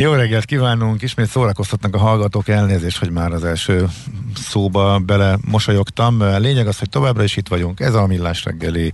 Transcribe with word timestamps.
Jó 0.00 0.12
reggelt 0.12 0.44
kívánunk, 0.44 1.02
ismét 1.02 1.28
szórakoztatnak 1.28 1.94
a 1.94 1.98
hallgatók, 1.98 2.48
elnézést, 2.48 2.98
hogy 2.98 3.10
már 3.10 3.32
az 3.32 3.44
első 3.44 3.88
szóba 4.34 4.98
bele 4.98 5.38
mosolyogtam. 5.44 6.22
Lényeg 6.38 6.66
az, 6.66 6.78
hogy 6.78 6.88
továbbra 6.88 7.22
is 7.22 7.36
itt 7.36 7.48
vagyunk, 7.48 7.80
ez 7.80 7.94
a 7.94 8.06
millás 8.06 8.44
reggeli 8.44 8.92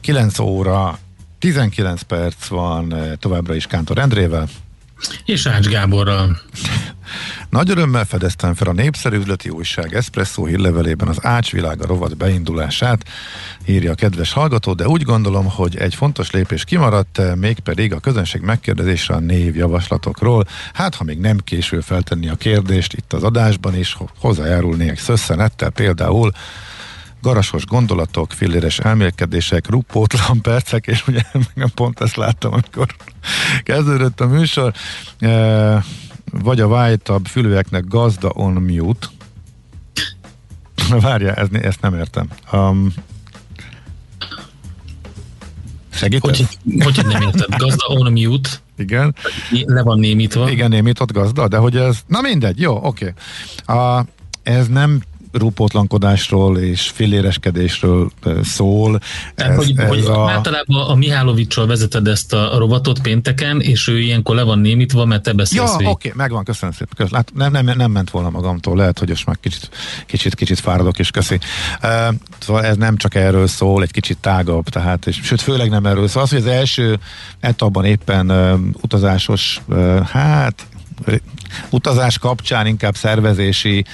9 0.00 0.38
óra, 0.38 0.98
19 1.38 2.02
perc 2.02 2.46
van, 2.46 2.94
továbbra 3.18 3.54
is 3.54 3.66
Kántor 3.66 3.98
Endrével. 3.98 4.48
És 5.24 5.46
Ács 5.46 5.66
Gáborral. 5.66 6.40
Nagy 7.50 7.70
örömmel 7.70 8.04
fedeztem 8.04 8.54
fel 8.54 8.68
a 8.68 8.72
népszerű 8.72 9.16
üzleti 9.16 9.48
újság 9.48 9.94
Espresso 9.94 10.44
hírlevelében 10.44 11.08
az 11.08 11.18
Ácsvilága 11.22 11.86
rovat 11.86 12.16
beindulását, 12.16 13.04
írja 13.64 13.90
a 13.90 13.94
kedves 13.94 14.32
hallgató, 14.32 14.72
de 14.72 14.88
úgy 14.88 15.02
gondolom, 15.02 15.50
hogy 15.50 15.76
egy 15.76 15.94
fontos 15.94 16.30
lépés 16.30 16.64
kimaradt, 16.64 17.20
mégpedig 17.34 17.92
a 17.92 18.00
közönség 18.00 18.40
megkérdezésre 18.40 19.14
a 19.14 19.20
névjavaslatokról. 19.20 20.44
Hát, 20.72 20.94
ha 20.94 21.04
még 21.04 21.18
nem 21.18 21.38
késő 21.38 21.80
feltenni 21.80 22.28
a 22.28 22.34
kérdést 22.34 22.92
itt 22.92 23.12
az 23.12 23.22
adásban 23.22 23.76
is, 23.76 23.96
hozzájárulnék 24.18 24.98
szösszenettel 24.98 25.70
például 25.70 26.32
garasos 27.22 27.64
gondolatok, 27.64 28.32
filléres 28.32 28.78
elmélkedések, 28.78 29.70
rupótlan 29.70 30.40
percek, 30.40 30.86
és 30.86 31.06
ugye 31.06 31.20
pont 31.74 32.00
ezt 32.00 32.16
láttam, 32.16 32.52
amikor 32.52 32.86
kezdődött 33.62 34.20
a 34.20 34.26
műsor. 34.26 34.72
E, 35.18 35.84
vagy 36.32 36.60
a 36.60 36.68
vájtabb 36.68 37.26
fülőeknek 37.26 37.84
gazda 37.84 38.28
on 38.28 38.52
mute. 38.52 39.06
Várja, 41.00 41.34
ez, 41.34 41.48
ezt 41.52 41.80
nem 41.80 41.94
értem. 41.94 42.28
Um, 42.52 42.92
Segítesz? 45.90 46.38
Hogy, 46.38 46.82
hogy 46.82 47.06
nem 47.06 47.22
érted? 47.22 47.56
Gazda 47.56 47.86
on 47.86 48.12
mute. 48.12 48.50
Igen. 48.76 49.14
Le 49.50 49.82
van 49.82 49.98
némítva. 49.98 50.50
Igen, 50.50 50.70
némított 50.70 51.12
gazda, 51.12 51.48
de 51.48 51.56
hogy 51.56 51.76
ez... 51.76 51.98
Na 52.06 52.20
mindegy, 52.20 52.60
jó, 52.60 52.76
oké. 52.82 53.14
Okay. 53.66 54.04
ez 54.42 54.68
nem 54.68 55.02
rúpótlankodásról 55.32 56.58
és 56.58 56.90
filléreskedésről 56.94 58.10
szól. 58.42 59.00
Ez, 59.34 59.56
hogy, 59.56 59.72
ez 59.76 59.88
hogy 59.88 60.04
a... 60.04 60.30
Általában 60.30 60.88
a 60.88 60.94
Mihálovicsról 60.94 61.66
vezeted 61.66 62.06
ezt 62.06 62.32
a 62.32 62.58
robotot 62.58 63.00
pénteken, 63.00 63.60
és 63.60 63.88
ő 63.88 64.00
ilyenkor 64.00 64.36
le 64.36 64.42
van 64.42 64.58
némítva, 64.58 65.04
mert 65.04 65.22
te 65.22 65.32
beszélsz 65.32 65.70
Ja, 65.70 65.74
oké, 65.74 65.86
okay, 65.88 66.12
megvan, 66.14 66.44
köszönöm 66.44 66.74
szépen. 66.74 66.94
Köszönöm. 66.96 67.16
Hát 67.16 67.52
nem, 67.52 67.64
nem, 67.64 67.76
nem 67.76 67.90
ment 67.90 68.10
volna 68.10 68.30
magamtól, 68.30 68.76
lehet, 68.76 68.98
hogy 68.98 69.08
most 69.08 69.26
már 69.26 69.36
kicsit, 69.40 69.70
kicsit, 70.06 70.34
kicsit 70.34 70.60
fáradok, 70.60 70.98
és 70.98 71.10
köszi. 71.10 71.38
Uh, 71.82 72.14
szóval 72.38 72.64
ez 72.64 72.76
nem 72.76 72.96
csak 72.96 73.14
erről 73.14 73.46
szól, 73.46 73.82
egy 73.82 73.90
kicsit 73.90 74.18
tágabb, 74.18 74.68
tehát, 74.68 75.06
és, 75.06 75.20
sőt, 75.22 75.40
főleg 75.40 75.70
nem 75.70 75.86
erről 75.86 76.08
szól. 76.08 76.22
Az, 76.22 76.30
hogy 76.30 76.38
az 76.38 76.46
első 76.46 76.98
etapban 77.40 77.84
éppen 77.84 78.30
uh, 78.30 78.60
utazásos, 78.80 79.60
uh, 79.66 80.00
hát 80.00 80.66
utazás 81.70 82.18
kapcsán 82.18 82.66
inkább 82.66 82.96
szervezési 82.96 83.84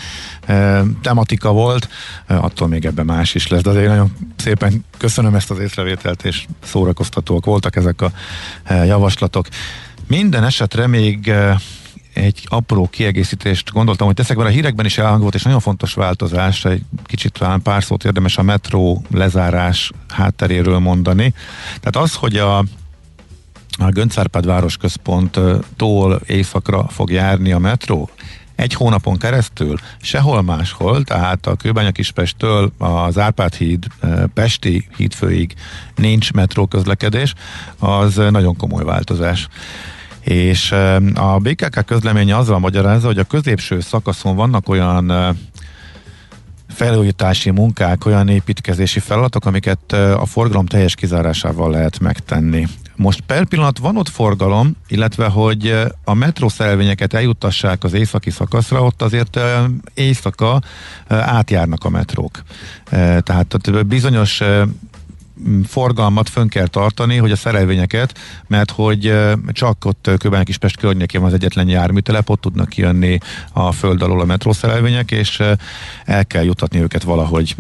e, 0.47 0.83
tematika 1.03 1.53
volt, 1.53 1.89
e, 2.27 2.39
attól 2.39 2.69
még 2.69 2.85
ebben 2.85 3.05
más 3.05 3.35
is 3.35 3.49
lesz, 3.49 3.63
de 3.63 3.71
azért 3.71 3.89
nagyon 3.89 4.13
szépen 4.37 4.85
köszönöm 4.99 5.35
ezt 5.35 5.51
az 5.51 5.59
észrevételt, 5.59 6.25
és 6.25 6.47
szórakoztatóak 6.65 7.45
voltak 7.45 7.77
ezek 7.77 8.01
a 8.01 8.13
e, 8.65 8.85
javaslatok. 8.85 9.47
Minden 10.07 10.45
esetre 10.45 10.87
még 10.87 11.29
e, 11.29 11.61
egy 12.15 12.47
apró 12.49 12.89
kiegészítést 12.89 13.71
gondoltam, 13.73 14.07
hogy 14.07 14.17
teszek, 14.17 14.37
mert 14.37 14.49
a 14.49 14.53
hírekben 14.53 14.87
is 14.87 14.99
elhangolt, 14.99 15.35
és 15.35 15.43
nagyon 15.43 15.61
fontos 15.61 15.95
változás, 15.95 16.65
egy 16.65 16.83
kicsit 17.05 17.33
talán 17.39 17.63
pár 17.63 17.85
szót 17.85 18.05
érdemes 18.05 18.37
a 18.37 18.43
metró 18.43 19.05
lezárás 19.11 19.91
hátteréről 20.09 20.79
mondani. 20.79 21.35
Tehát 21.81 22.09
az, 22.09 22.15
hogy 22.15 22.37
a 22.37 22.65
a 23.79 23.89
Göncárpád 23.89 24.47
városközponttól 24.47 26.21
északra 26.27 26.87
fog 26.89 27.11
járni 27.11 27.53
a 27.53 27.59
metró, 27.59 28.11
egy 28.55 28.75
hónapon 28.75 29.19
keresztül 29.19 29.79
sehol 30.01 30.43
máshol, 30.43 31.05
tehát 31.05 31.47
a 31.47 31.55
Kőbánya 31.55 31.91
Kispesttől 31.91 32.73
az 32.79 33.19
Árpád 33.19 33.55
híd, 33.55 33.87
Pesti 34.35 34.89
hídfőig 34.97 35.55
nincs 35.97 36.33
metró 36.33 36.67
közlekedés, 36.67 37.35
az 37.79 38.15
nagyon 38.15 38.57
komoly 38.57 38.85
változás. 38.85 39.49
És 40.21 40.73
a 41.15 41.39
BKK 41.39 41.85
közleménye 41.85 42.37
azzal 42.37 42.59
magyarázza, 42.59 43.07
hogy 43.07 43.19
a 43.19 43.25
középső 43.25 43.81
szakaszon 43.81 44.37
vannak 44.37 44.69
olyan 44.69 45.37
felújítási 46.69 47.51
munkák, 47.51 48.07
olyan 48.07 48.29
építkezési 48.29 49.01
feladatok, 49.01 49.47
amiket 49.47 49.93
a 49.93 50.27
forgalom 50.27 50.67
teljes 50.67 50.95
kizárásával 50.95 51.71
lehet 51.71 51.99
megtenni. 51.99 52.67
Most 52.97 53.21
per 53.21 53.45
pillanat 53.45 53.79
van 53.79 53.97
ott 53.97 54.09
forgalom, 54.09 54.77
illetve 54.89 55.27
hogy 55.27 55.75
a 56.05 56.15
metrószerelvényeket 56.15 57.15
eljuttassák 57.15 57.85
az 57.85 57.93
északi 57.93 58.31
szakaszra, 58.31 58.83
ott 58.83 59.03
azért 59.03 59.41
éjszaka 59.95 60.61
átjárnak 61.09 61.85
a 61.85 61.89
metrók. 61.89 62.43
Tehát 63.21 63.87
bizonyos 63.87 64.43
forgalmat 65.67 66.29
fönn 66.29 66.49
kell 66.49 66.67
tartani, 66.67 67.17
hogy 67.17 67.31
a 67.31 67.37
szerelvényeket, 67.37 68.19
mert 68.47 68.71
hogy 68.71 69.15
csak 69.49 69.85
ott 69.85 70.11
Kőbánya 70.19 70.45
Kispest 70.45 70.77
környékén 70.77 71.21
van 71.21 71.29
az 71.29 71.35
egyetlen 71.35 71.69
járműtelep, 71.69 72.31
ott 72.31 72.41
tudnak 72.41 72.69
kijönni 72.69 73.19
a 73.53 73.73
föld 73.73 74.03
alól 74.03 74.21
a 74.21 74.25
metrószerelvények, 74.25 75.11
és 75.11 75.43
el 76.05 76.27
kell 76.27 76.45
jutatni 76.45 76.81
őket 76.81 77.03
valahogy 77.03 77.57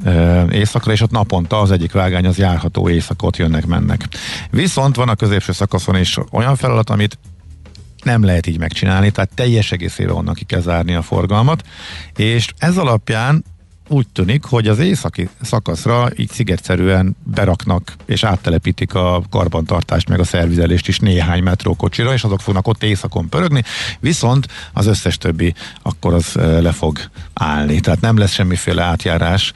éjszakra, 0.50 0.92
és 0.92 1.00
ott 1.00 1.10
naponta 1.10 1.60
az 1.60 1.70
egyik 1.70 1.92
vágány 1.92 2.26
az 2.26 2.38
járható 2.38 2.88
éjszakot 2.88 3.36
jönnek, 3.36 3.66
mennek. 3.66 4.08
Viszont 4.50 4.96
van 4.96 5.08
a 5.08 5.14
középső 5.14 5.52
szakaszon 5.52 5.96
is 5.96 6.18
olyan 6.30 6.56
feladat, 6.56 6.90
amit 6.90 7.18
nem 8.02 8.24
lehet 8.24 8.46
így 8.46 8.58
megcsinálni, 8.58 9.10
tehát 9.10 9.34
teljes 9.34 9.72
egészével 9.72 10.14
onnan 10.14 10.34
ki 10.34 10.44
kell 10.44 10.60
zárni 10.60 10.94
a 10.94 11.02
forgalmat, 11.02 11.62
és 12.16 12.52
ez 12.58 12.76
alapján 12.76 13.44
úgy 13.88 14.06
tűnik, 14.08 14.44
hogy 14.44 14.68
az 14.68 14.78
északi 14.78 15.28
szakaszra 15.42 16.08
így 16.16 16.30
szigetszerűen 16.30 17.16
beraknak 17.24 17.94
és 18.06 18.24
áttelepítik 18.24 18.94
a 18.94 19.22
karbantartást 19.30 20.08
meg 20.08 20.20
a 20.20 20.24
szervizelést 20.24 20.88
is 20.88 20.98
néhány 20.98 21.42
metrókocsira, 21.42 22.12
és 22.12 22.24
azok 22.24 22.40
fognak 22.40 22.68
ott 22.68 22.82
éjszakon 22.82 23.28
pörögni, 23.28 23.62
viszont 24.00 24.48
az 24.72 24.86
összes 24.86 25.18
többi 25.18 25.54
akkor 25.82 26.14
az 26.14 26.32
le 26.34 26.72
fog 26.72 26.98
állni. 27.34 27.80
Tehát 27.80 28.00
nem 28.00 28.16
lesz 28.16 28.32
semmiféle 28.32 28.82
átjárás, 28.82 29.52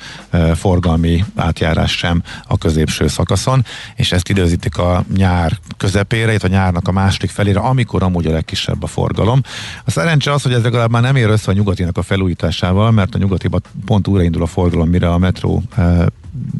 forgalmi 0.54 1.24
átjárás 1.34 1.96
sem 1.96 2.22
a 2.46 2.58
középső 2.58 3.08
szakaszon, 3.08 3.64
és 3.94 4.12
ezt 4.12 4.28
időzítik 4.28 4.78
a 4.78 5.04
nyár 5.16 5.58
közepére, 5.76 6.32
itt 6.34 6.42
a 6.42 6.48
nyárnak 6.48 6.88
a 6.88 6.92
második 6.92 7.30
felére, 7.30 7.60
amikor 7.60 8.02
amúgy 8.02 8.26
a 8.26 8.32
legkisebb 8.32 8.82
a 8.82 8.86
forgalom. 8.86 9.40
A 9.84 9.90
szerencse 9.90 10.32
az, 10.32 10.42
hogy 10.42 10.52
ez 10.52 10.62
legalább 10.62 10.90
már 10.90 11.02
nem 11.02 11.16
ér 11.16 11.28
össze 11.28 11.50
a 11.50 11.54
nyugatinak 11.54 11.96
a 11.96 12.02
felújításával, 12.02 12.90
mert 12.90 13.14
a 13.14 13.18
nyugatiba 13.18 13.60
pont 13.84 14.06
újra 14.06 14.15
indul 14.24 14.42
a 14.42 14.46
forgalom, 14.46 14.88
mire 14.88 15.12
a 15.12 15.18
metró 15.18 15.62
e, 15.76 16.06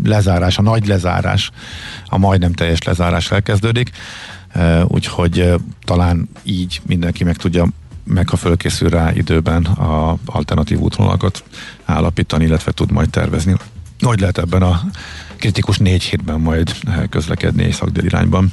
lezárás, 0.05 0.59
a 0.59 0.62
nagy 0.62 0.87
lezárás, 0.87 1.50
a 2.06 2.19
majdnem 2.19 2.53
teljes 2.53 2.83
lezárás 2.83 3.31
elkezdődik, 3.31 3.91
e, 4.49 4.84
úgyhogy 4.84 5.39
e, 5.39 5.56
talán 5.84 6.28
így 6.43 6.81
mindenki 6.87 7.25
meg 7.25 7.37
tudja 7.37 7.67
meg 8.06 8.28
ha 8.28 8.37
fölkészül 8.37 8.88
rá 8.88 9.12
időben 9.12 9.64
a 9.64 10.19
alternatív 10.26 10.79
útvonalakat 10.79 11.44
állapítani, 11.85 12.44
illetve 12.44 12.73
tud 12.73 12.91
majd 12.91 13.11
tervezni. 13.11 13.56
Hogy 14.00 14.20
lehet 14.20 14.38
ebben 14.38 14.62
a 14.62 14.81
kritikus 15.37 15.79
négy 15.79 16.02
hétben 16.02 16.41
majd 16.41 16.75
közlekedni 17.09 17.62
észak 17.62 17.91
irányban. 18.02 18.52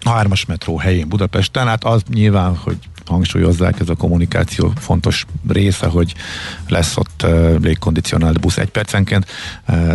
A 0.00 0.08
hármas 0.08 0.44
metró 0.44 0.78
helyén 0.78 1.08
Budapesten, 1.08 1.66
hát 1.66 1.84
az 1.84 2.02
nyilván, 2.12 2.56
hogy 2.56 2.78
hangsúlyozzák, 3.08 3.80
ez 3.80 3.88
a 3.88 3.94
kommunikáció 3.94 4.72
fontos 4.76 5.26
része, 5.48 5.86
hogy 5.86 6.14
lesz 6.68 6.96
ott 6.96 7.26
légkondicionált 7.62 8.40
busz 8.40 8.56
egy 8.56 8.70
percenként, 8.70 9.26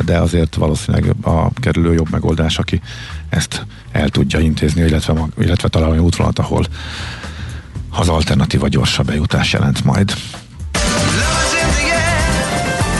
de 0.06 0.18
azért 0.18 0.56
valószínűleg 0.56 1.16
a 1.22 1.54
kerülő 1.54 1.94
jobb 1.94 2.10
megoldás, 2.12 2.58
aki 2.58 2.82
ezt 3.30 3.66
el 3.92 4.10
tudja 4.10 4.40
intézni, 4.40 4.82
illetve, 4.82 5.28
illetve 5.40 5.68
találni 5.68 5.98
útvonalat, 5.98 6.40
ahol 6.40 6.66
az 7.90 8.10
alternatíva 8.10 8.68
gyorsabb 8.68 9.06
bejutás 9.06 9.54
jelent 9.54 9.84
majd. 9.84 10.14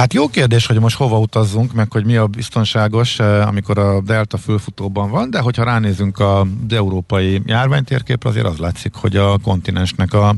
Hát 0.00 0.14
jó 0.14 0.28
kérdés, 0.28 0.66
hogy 0.66 0.80
most 0.80 0.96
hova 0.96 1.18
utazzunk, 1.18 1.72
meg 1.72 1.92
hogy 1.92 2.04
mi 2.04 2.16
a 2.16 2.26
biztonságos, 2.26 3.18
eh, 3.18 3.48
amikor 3.48 3.78
a 3.78 4.00
Delta 4.00 4.36
fölfutóban 4.36 5.10
van, 5.10 5.30
de 5.30 5.38
hogyha 5.40 5.64
ránézünk 5.64 6.18
az 6.20 6.46
európai 6.68 7.42
járványtérképre, 7.46 8.28
azért 8.28 8.46
az 8.46 8.56
látszik, 8.56 8.94
hogy 8.94 9.16
a 9.16 9.38
kontinensnek 9.38 10.12
a 10.12 10.34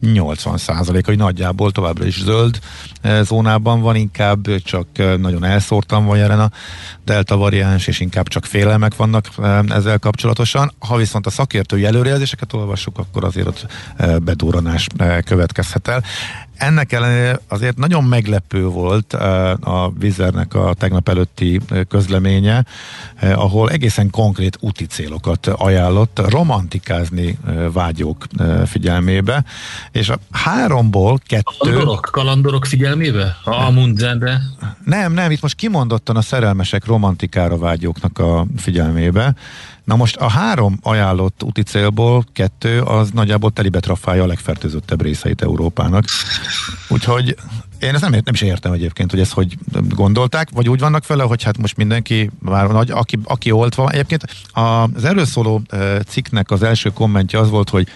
80 0.00 0.58
hogy 1.04 1.16
nagyjából 1.16 1.70
továbbra 1.70 2.04
is 2.04 2.22
zöld 2.22 2.58
eh, 3.00 3.24
zónában 3.24 3.80
van, 3.80 3.96
inkább 3.96 4.62
csak 4.62 4.86
eh, 4.92 5.16
nagyon 5.16 5.44
elszórtan 5.44 6.04
van 6.04 6.16
jelen 6.16 6.40
a 6.40 6.50
delta 7.04 7.36
variáns, 7.36 7.86
és 7.86 8.00
inkább 8.00 8.28
csak 8.28 8.44
félelmek 8.44 8.96
vannak 8.96 9.28
ezzel 9.68 9.98
kapcsolatosan. 9.98 10.72
Ha 10.78 10.96
viszont 10.96 11.26
a 11.26 11.30
szakértői 11.30 11.84
előrejelzéseket 11.84 12.52
olvassuk, 12.52 12.98
akkor 12.98 13.24
azért 13.24 13.46
ott 13.46 13.66
bedúranás 14.22 14.86
következhet 15.24 15.88
el. 15.88 16.02
Ennek 16.62 16.92
ellenére 16.92 17.40
azért 17.48 17.76
nagyon 17.76 18.04
meglepő 18.04 18.66
volt 18.66 19.12
a 19.60 19.92
Vizernek 19.98 20.54
a 20.54 20.74
tegnap 20.74 21.08
előtti 21.08 21.60
közleménye, 21.88 22.64
ahol 23.20 23.70
egészen 23.70 24.10
konkrét 24.10 24.56
úti 24.60 24.86
célokat 24.86 25.46
ajánlott 25.46 26.20
romantikázni 26.28 27.38
vágyók 27.72 28.26
figyelmébe, 28.66 29.44
és 29.92 30.08
a 30.08 30.18
háromból 30.30 31.18
kettő... 31.26 31.42
Kalandorok, 31.58 32.08
kalandorok 32.12 32.66
figyelmébe? 32.66 33.36
A 33.44 33.70
Mundzende? 33.70 34.40
Nem, 34.84 35.12
nem, 35.12 35.30
itt 35.30 35.42
most 35.42 35.56
kimondottan 35.56 36.16
a 36.16 36.22
szerelmesek 36.22 36.86
romantikára 36.86 37.58
vágyóknak 37.58 38.18
a 38.18 38.46
figyelmébe, 38.56 39.34
Na 39.84 39.96
most 39.96 40.16
a 40.16 40.28
három 40.28 40.78
ajánlott 40.82 41.42
úti 41.42 41.62
célból 41.62 42.24
kettő 42.32 42.80
az 42.80 43.10
nagyjából 43.10 43.50
telibe 43.50 43.80
trafálja 43.80 44.22
a 44.22 44.26
legfertőzöttebb 44.26 45.02
részeit 45.02 45.42
Európának. 45.42 46.04
Úgyhogy 46.88 47.36
én 47.78 47.94
ezt 47.94 48.02
nem, 48.02 48.10
nem 48.10 48.34
is 48.34 48.40
értem 48.40 48.72
egyébként, 48.72 49.10
hogy 49.10 49.20
ezt 49.20 49.32
hogy 49.32 49.58
gondolták, 49.88 50.48
vagy 50.50 50.68
úgy 50.68 50.80
vannak 50.80 51.06
vele, 51.06 51.22
hogy 51.22 51.42
hát 51.42 51.58
most 51.58 51.76
mindenki 51.76 52.30
már 52.38 52.66
nagy, 52.66 52.90
aki, 52.90 53.18
aki 53.24 53.50
oltva. 53.50 53.90
Egyébként 53.90 54.24
az 54.52 55.04
erről 55.04 55.24
szóló 55.24 55.62
cikknek 56.06 56.50
az 56.50 56.62
első 56.62 56.90
kommentje 56.90 57.38
az 57.38 57.50
volt, 57.50 57.70
hogy 57.70 57.88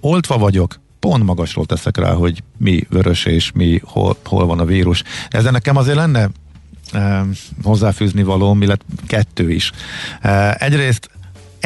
oltva 0.00 0.38
vagyok, 0.38 0.80
pont 1.00 1.24
magasról 1.24 1.66
teszek 1.66 1.96
rá, 1.96 2.12
hogy 2.12 2.42
mi 2.58 2.86
vörös 2.90 3.24
és 3.24 3.52
mi 3.52 3.80
hol, 3.84 4.16
hol 4.24 4.46
van 4.46 4.58
a 4.58 4.64
vírus. 4.64 5.02
Ezzel 5.28 5.52
nekem 5.52 5.76
azért 5.76 5.96
lenne 5.96 6.28
e, 6.92 7.24
hozzáfűzni 7.62 8.22
való, 8.22 8.56
illetve 8.60 8.84
kettő 9.06 9.50
is. 9.50 9.72
Egyrészt 10.52 11.10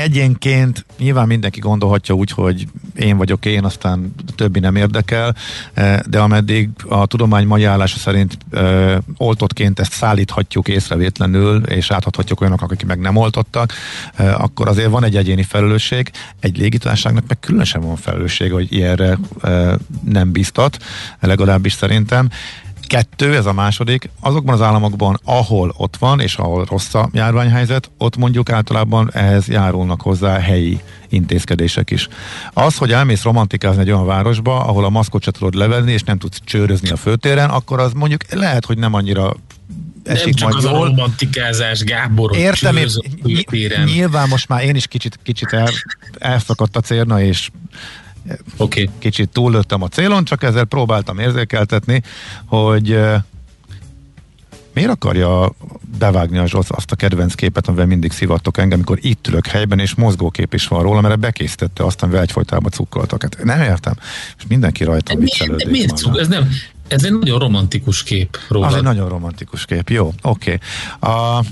egyénként 0.01 0.85
nyilván 0.99 1.27
mindenki 1.27 1.61
gondolhatja 1.61 2.15
úgy, 2.15 2.31
hogy 2.31 2.67
én 2.97 3.17
vagyok 3.17 3.45
én, 3.45 3.65
aztán 3.65 4.15
többi 4.35 4.59
nem 4.59 4.77
érdekel, 4.77 5.35
eh, 5.75 5.99
de 6.09 6.19
ameddig 6.19 6.69
a 6.89 7.07
tudomány 7.07 7.47
mai 7.47 7.65
állása 7.65 7.99
szerint 7.99 8.39
ö, 8.51 8.59
eh, 8.61 8.99
oltottként 9.17 9.81
ezt 9.81 9.93
szállíthatjuk 9.93 10.69
észrevétlenül, 10.69 11.63
és 11.63 11.91
áthathatjuk 11.91 12.41
olyanok, 12.41 12.63
akik 12.63 12.87
meg 12.87 12.99
nem 12.99 13.17
oltottak, 13.17 13.73
eh, 14.15 14.43
akkor 14.43 14.69
azért 14.69 14.91
van 14.91 15.05
egy 15.05 15.17
egyéni 15.17 15.43
felelősség, 15.43 16.11
egy 16.41 16.59
légitárságnak 16.59 17.25
meg 17.29 17.41
különösen 17.41 17.81
van 17.81 17.97
felelősség, 17.97 18.53
hogy 18.53 18.73
ilyenre 18.73 19.19
nem 20.05 20.33
biztat, 20.33 20.77
legalábbis 21.21 21.73
szerintem. 21.73 22.29
Kettő, 22.91 23.37
ez 23.37 23.47
a 23.47 23.53
második, 23.53 24.11
azokban 24.21 24.55
az 24.55 24.63
államokban, 24.63 25.21
ahol 25.25 25.75
ott 25.77 25.97
van, 25.97 26.21
és 26.21 26.37
ahol 26.37 26.65
rossz 26.65 26.95
a 26.95 27.09
járványhelyzet, 27.13 27.91
ott 27.99 28.17
mondjuk 28.17 28.51
általában 28.51 29.11
ehhez 29.13 29.49
járulnak 29.49 30.01
hozzá 30.01 30.39
helyi 30.39 30.81
intézkedések 31.09 31.91
is. 31.91 32.09
Az, 32.53 32.77
hogy 32.77 32.93
elmész 32.93 33.23
romantikázni 33.23 33.81
egy 33.81 33.91
olyan 33.91 34.07
városba, 34.07 34.65
ahol 34.65 34.85
a 34.85 34.89
maszkot 34.89 35.23
se 35.23 35.31
tudod 35.31 35.55
levenni, 35.55 35.93
és 35.93 36.03
nem 36.03 36.19
tudsz 36.19 36.41
csőrözni 36.45 36.91
a 36.91 36.97
főtéren, 36.97 37.51
akkor 37.51 37.81
az 37.81 37.93
mondjuk 37.93 38.33
lehet, 38.33 38.65
hogy 38.65 38.79
nem 38.79 38.95
annyira 38.95 39.37
esik 40.05 40.39
nem 40.39 40.49
csak 40.49 40.55
az 40.57 40.65
jól. 40.65 40.75
a 40.75 40.85
romantikázás, 40.85 41.85
Gábor, 41.85 42.37
Értem, 42.37 42.77
én, 42.77 42.87
ny- 43.23 43.85
nyilván 43.85 44.29
most 44.29 44.49
már 44.49 44.65
én 44.65 44.75
is 44.75 44.87
kicsit, 44.87 45.19
kicsit 45.23 45.53
el, 45.53 45.69
elszakadt 46.19 46.77
a 46.77 46.81
cérna, 46.81 47.23
és 47.23 47.51
Okay. 48.57 48.91
Kicsit 48.99 49.29
túllőttem 49.29 49.83
a 49.83 49.89
célon, 49.89 50.25
csak 50.25 50.43
ezzel 50.43 50.65
próbáltam 50.65 51.19
érzékeltetni, 51.19 52.03
hogy 52.45 52.99
miért 54.75 54.91
akarja 54.91 55.53
bevágni 55.99 56.39
a 56.39 56.47
Zsosz 56.47 56.71
azt 56.71 56.93
a 56.93 56.97
kedvenc 56.97 57.35
képet, 57.35 57.69
amivel 57.69 57.87
mindig 57.87 58.13
szivattok 58.13 58.59
engem, 58.59 58.79
amikor 58.79 58.99
itt 59.01 59.27
ülök 59.29 59.47
helyben, 59.47 59.79
és 59.79 59.95
mozgókép 59.95 60.55
is 60.55 60.67
van 60.67 60.83
róla, 60.83 61.01
mert 61.01 61.19
bekészítette, 61.19 61.85
aztán 61.85 62.17
egyfolytában 62.17 62.71
cukkoltak. 62.71 63.23
Hát 63.23 63.45
nem 63.45 63.61
értem. 63.61 63.95
És 64.39 64.45
mindenki 64.49 64.85
rajta 64.85 65.17
viccelődik. 65.17 65.71
Miért, 65.71 65.87
miért 65.87 65.97
cuk? 65.97 66.19
Ez 66.19 66.29
nem, 66.29 66.49
ez 66.89 67.05
egy 67.05 67.19
nagyon 67.19 67.39
romantikus 67.39 68.03
kép 68.03 68.39
róla. 68.49 68.67
Az 68.67 68.75
egy 68.75 68.83
nagyon 68.83 69.09
romantikus 69.09 69.65
kép, 69.65 69.89
jó, 69.89 70.13
oké. 70.23 70.59
Okay 71.01 71.45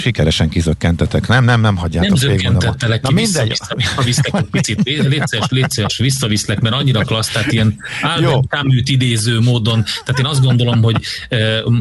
sikeresen 0.00 0.48
kizökkentetek. 0.48 1.28
Nem, 1.28 1.44
nem, 1.44 1.60
nem 1.60 1.76
hagyjátok 1.76 2.08
Nem 2.08 2.18
zökkentettelek 2.18 3.02
ki, 3.02 3.14
vissza, 3.14 3.44
vissza, 3.44 3.74
visszaviszlek 3.76 4.34
egy 4.34 4.50
picit, 4.50 4.82
létszes, 4.82 5.46
létszes, 5.48 5.98
visszaviszlek, 5.98 6.60
mert 6.60 6.74
annyira 6.74 7.00
klassz, 7.00 7.30
tehát 7.30 7.52
ilyen 7.52 7.76
Albert 8.02 8.88
idéző 8.88 9.40
módon, 9.40 9.84
tehát 10.04 10.20
én 10.20 10.26
azt 10.26 10.42
gondolom, 10.42 10.82
hogy 10.82 10.96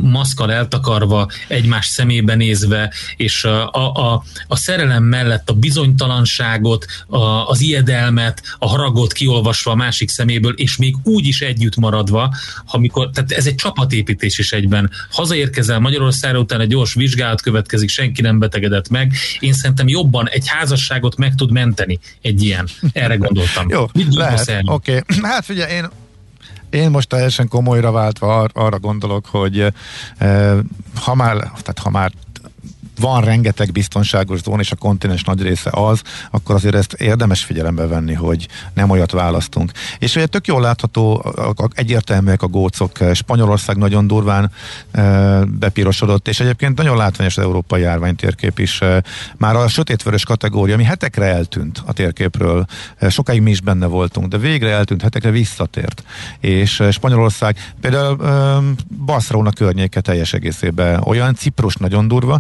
maszkal 0.02 0.52
eltakarva, 0.52 1.30
egymás 1.48 1.86
szemébe 1.86 2.36
nézve, 2.36 2.94
és 3.16 3.44
a, 3.44 3.72
a, 3.72 4.24
a 4.48 4.56
szerelem 4.56 5.04
mellett 5.04 5.50
a 5.50 5.54
bizonytalanságot, 5.54 6.86
a, 7.08 7.18
az 7.48 7.62
ijedelmet, 7.62 8.42
a 8.60 8.68
haragot 8.68 9.14
kiolvasva 9.14 9.72
a 9.72 9.76
másik 9.76 10.10
szeméből, 10.10 10.54
és 10.54 10.78
még 10.78 10.96
úgy 11.04 11.26
is 11.26 11.42
együtt 11.42 11.76
maradva, 11.76 12.36
amikor, 12.66 13.10
tehát 13.10 13.32
ez 13.32 13.48
egy 13.48 13.56
csapatépítés 13.56 14.38
is 14.38 14.52
egyben. 14.52 14.92
Hazaérkezel 15.12 15.80
Magyarországra, 15.80 16.40
utána 16.40 16.62
egy 16.62 16.70
gyors 16.70 16.94
vizsgálat 16.94 17.42
következik, 17.42 17.90
senki 17.90 18.09
nem 18.18 18.40
betegedett 18.40 18.90
meg. 18.90 19.14
Én 19.40 19.54
szerintem 19.54 19.88
jobban 19.88 20.30
egy 20.30 20.48
házasságot 20.48 21.18
meg 21.18 21.36
tud 21.36 21.52
menteni 21.52 22.00
egy 22.22 22.44
ilyen. 22.44 22.68
Erre 22.94 23.16
gondoltam. 23.16 23.70
Jó, 23.70 23.86
lehet. 24.10 24.62
Oké. 24.66 24.98
Okay. 24.98 25.18
Hát 25.30 25.46
figyelj, 25.46 25.72
én 25.74 25.90
én 26.70 26.90
most 26.90 27.08
teljesen 27.08 27.48
komolyra 27.48 27.92
váltva 27.92 28.40
ar- 28.40 28.58
arra 28.58 28.80
gondolok, 28.80 29.26
hogy 29.26 29.60
eh, 30.18 30.58
ha 30.96 31.16
már, 31.16 31.36
tehát 31.38 31.80
ha 31.82 31.90
már 31.90 32.12
van 33.00 33.22
rengeteg 33.22 33.72
biztonságos 33.72 34.42
zóna, 34.42 34.62
és 34.62 34.72
a 34.72 34.76
kontinens 34.76 35.24
nagy 35.24 35.42
része 35.42 35.70
az, 35.74 36.02
akkor 36.32 36.56
azért 36.56 36.76
ezt 36.76 36.94
érdemes 36.94 37.44
figyelembe 37.44 37.88
venni, 37.88 38.14
hogy 38.14 38.48
nem 38.74 38.90
olyat 38.90 39.12
választunk. 39.12 39.72
És 40.00 40.16
ugye 40.16 40.26
tök 40.26 40.48
jól 40.48 40.62
látható, 40.62 41.34
egyértelműek 41.74 42.42
a 42.42 42.48
gócok, 42.48 42.92
Spanyolország 43.14 43.78
nagyon 43.78 44.08
durván 44.08 44.52
e, 44.92 45.02
bepirosodott, 45.46 46.28
és 46.28 46.40
egyébként 46.40 46.78
nagyon 46.78 46.98
látványos 46.98 47.38
az 47.38 47.44
európai 47.44 47.82
járványtérkép 47.82 48.60
is. 48.60 48.82
E, 48.82 49.04
már 49.38 49.56
a 49.56 49.68
sötétvörös 49.68 50.24
kategória, 50.24 50.74
ami 50.74 50.84
hetekre 50.84 51.26
eltűnt 51.26 51.84
a 51.86 51.94
térképről, 51.94 52.66
e, 52.98 53.10
sokáig 53.10 53.42
mi 53.42 53.52
is 53.52 53.62
benne 53.62 53.86
voltunk, 53.86 54.28
de 54.28 54.38
végre 54.38 54.70
eltűnt, 54.70 55.02
hetekre 55.02 55.32
visszatért. 55.32 56.04
És 56.40 56.84
Spanyolország, 56.92 57.74
például 57.82 58.18
Barcelona 59.06 59.52
környéke 59.52 60.02
teljes 60.02 60.34
egészében 60.34 61.02
olyan, 61.04 61.36
Ciprus 61.36 61.76
nagyon 61.76 62.08
durva, 62.08 62.40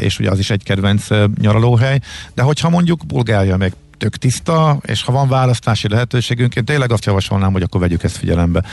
és 0.00 0.18
ugye 0.18 0.30
az 0.30 0.38
is 0.38 0.50
egy 0.50 0.62
kedvenc 0.62 1.06
nyaralóhely, 1.40 2.00
de 2.34 2.42
hogyha 2.42 2.68
mondjuk 2.68 3.06
Bulgária 3.06 3.56
meg 3.56 3.72
tök 3.98 4.16
tiszta, 4.16 4.78
és 4.82 5.02
ha 5.02 5.12
van 5.12 5.28
választási 5.28 5.88
lehetőségünk, 5.88 6.54
én 6.54 6.64
tényleg 6.64 6.92
azt 6.92 7.04
javasolnám, 7.04 7.52
hogy 7.52 7.62
akkor 7.62 7.80
vegyük 7.80 8.02
ezt 8.02 8.16
figyelembe. 8.16 8.64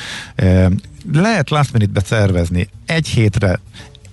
Lehet 1.13 1.49
last 1.49 1.73
minute-be 1.73 2.01
szervezni 2.05 2.69
egy 2.85 3.07
hétre 3.07 3.59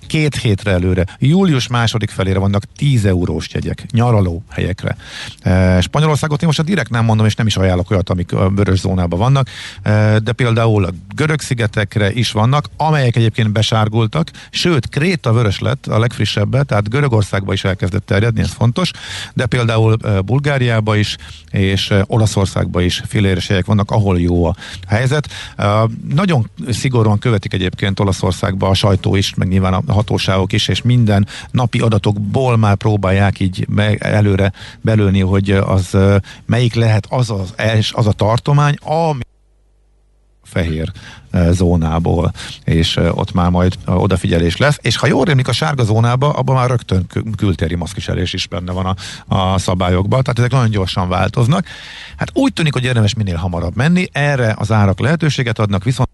két 0.09 0.35
hétre 0.35 0.71
előre. 0.71 1.05
Július 1.19 1.67
második 1.67 2.09
felére 2.09 2.39
vannak 2.39 2.63
10 2.75 3.05
eurós 3.05 3.47
jegyek, 3.53 3.85
nyaraló 3.91 4.43
helyekre. 4.49 4.95
E, 5.41 5.81
Spanyolországot 5.81 6.41
én 6.41 6.47
most 6.47 6.59
a 6.59 6.63
direkt 6.63 6.89
nem 6.89 7.05
mondom, 7.05 7.25
és 7.25 7.35
nem 7.35 7.47
is 7.47 7.57
ajánlok 7.57 7.91
olyat, 7.91 8.09
amik 8.09 8.33
a 8.33 8.49
vörös 8.49 8.79
zónában 8.79 9.19
vannak, 9.19 9.49
e, 9.81 10.19
de 10.19 10.31
például 10.31 10.85
a 10.85 10.89
görög 11.15 11.41
szigetekre 11.41 12.11
is 12.11 12.31
vannak, 12.31 12.65
amelyek 12.77 13.15
egyébként 13.15 13.51
besárgultak, 13.51 14.31
sőt, 14.49 14.89
Kréta 14.89 15.33
vörös 15.33 15.59
lett 15.59 15.87
a 15.87 15.99
legfrissebb, 15.99 16.65
tehát 16.65 16.89
Görögországba 16.89 17.53
is 17.53 17.63
elkezdett 17.63 18.05
terjedni, 18.05 18.41
ez 18.41 18.51
fontos, 18.51 18.91
de 19.33 19.45
például 19.45 19.97
e, 20.03 20.21
Bulgáriába 20.21 20.95
is, 20.95 21.17
és 21.51 21.93
Olaszországba 22.05 22.81
is 22.81 23.01
filéres 23.07 23.47
helyek 23.47 23.65
vannak, 23.65 23.91
ahol 23.91 24.19
jó 24.19 24.45
a 24.45 24.55
helyzet. 24.87 25.29
Nagyon 26.13 26.49
szigorúan 26.69 27.19
követik 27.19 27.53
egyébként 27.53 27.99
Olaszországba 27.99 28.67
a 28.67 28.73
sajtó 28.73 29.15
is, 29.15 29.33
meg 29.35 29.47
nyilván 29.47 29.73
a 29.73 29.98
hatóságok 29.99 30.53
is, 30.53 30.67
és 30.67 30.81
minden 30.81 31.27
napi 31.51 31.79
adatokból 31.79 32.57
már 32.57 32.75
próbálják 32.75 33.39
így 33.39 33.67
előre 33.97 34.51
belőni, 34.81 35.19
hogy 35.19 35.51
az 35.51 35.97
melyik 36.45 36.73
lehet 36.73 37.07
az 37.09 37.29
az, 37.29 37.53
az 37.91 38.07
a 38.07 38.11
tartomány, 38.11 38.75
ami 38.83 39.21
fehér 40.43 40.91
zónából, 41.49 42.31
és 42.63 42.95
ott 42.95 43.33
már 43.33 43.49
majd 43.49 43.73
odafigyelés 43.85 44.57
lesz, 44.57 44.77
és 44.81 44.97
ha 44.97 45.07
jól 45.07 45.25
rémlik 45.25 45.47
a 45.47 45.51
sárga 45.51 45.83
zónába, 45.83 46.29
abban 46.29 46.55
már 46.55 46.69
rögtön 46.69 47.07
kültéri 47.37 47.75
maszkviselés 47.75 48.33
is 48.33 48.47
benne 48.47 48.71
van 48.71 48.85
a, 48.85 48.95
a 49.35 49.57
szabályokban, 49.57 50.23
tehát 50.23 50.39
ezek 50.39 50.51
nagyon 50.51 50.69
gyorsan 50.69 51.09
változnak. 51.09 51.65
Hát 52.17 52.31
úgy 52.33 52.53
tűnik, 52.53 52.73
hogy 52.73 52.83
érdemes 52.83 53.13
minél 53.13 53.35
hamarabb 53.35 53.75
menni, 53.75 54.07
erre 54.11 54.55
az 54.57 54.71
árak 54.71 54.99
lehetőséget 54.99 55.59
adnak, 55.59 55.83
viszont 55.83 56.08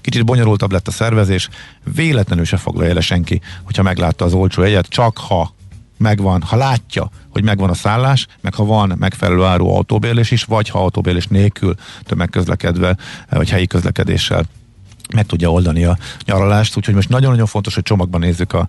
Kicsit 0.00 0.24
bonyolultabb 0.24 0.72
lett 0.72 0.88
a 0.88 0.90
szervezés, 0.90 1.48
véletlenül 1.94 2.44
se 2.44 2.56
foglalja 2.56 2.94
le 2.94 3.00
senki, 3.00 3.40
hogyha 3.62 3.82
meglátta 3.82 4.24
az 4.24 4.32
olcsó 4.32 4.62
egyet, 4.62 4.86
csak 4.86 5.18
ha 5.18 5.54
megvan, 5.96 6.42
ha 6.42 6.56
látja, 6.56 7.10
hogy 7.28 7.44
megvan 7.44 7.70
a 7.70 7.74
szállás, 7.74 8.26
meg 8.40 8.54
ha 8.54 8.64
van 8.64 8.94
megfelelő 8.98 9.44
áru 9.44 9.68
autóbérlés 9.68 10.30
is, 10.30 10.44
vagy 10.44 10.68
ha 10.68 10.78
autóbérlés 10.78 11.26
nélkül 11.26 11.74
tömegközlekedve, 12.02 12.96
vagy 13.30 13.50
helyi 13.50 13.66
közlekedéssel 13.66 14.44
meg 15.14 15.26
tudja 15.26 15.52
oldani 15.52 15.84
a 15.84 15.98
nyaralást, 16.24 16.76
úgyhogy 16.76 16.94
most 16.94 17.08
nagyon-nagyon 17.08 17.46
fontos, 17.46 17.74
hogy 17.74 17.82
csomagban 17.82 18.20
nézzük 18.20 18.52
a, 18.52 18.66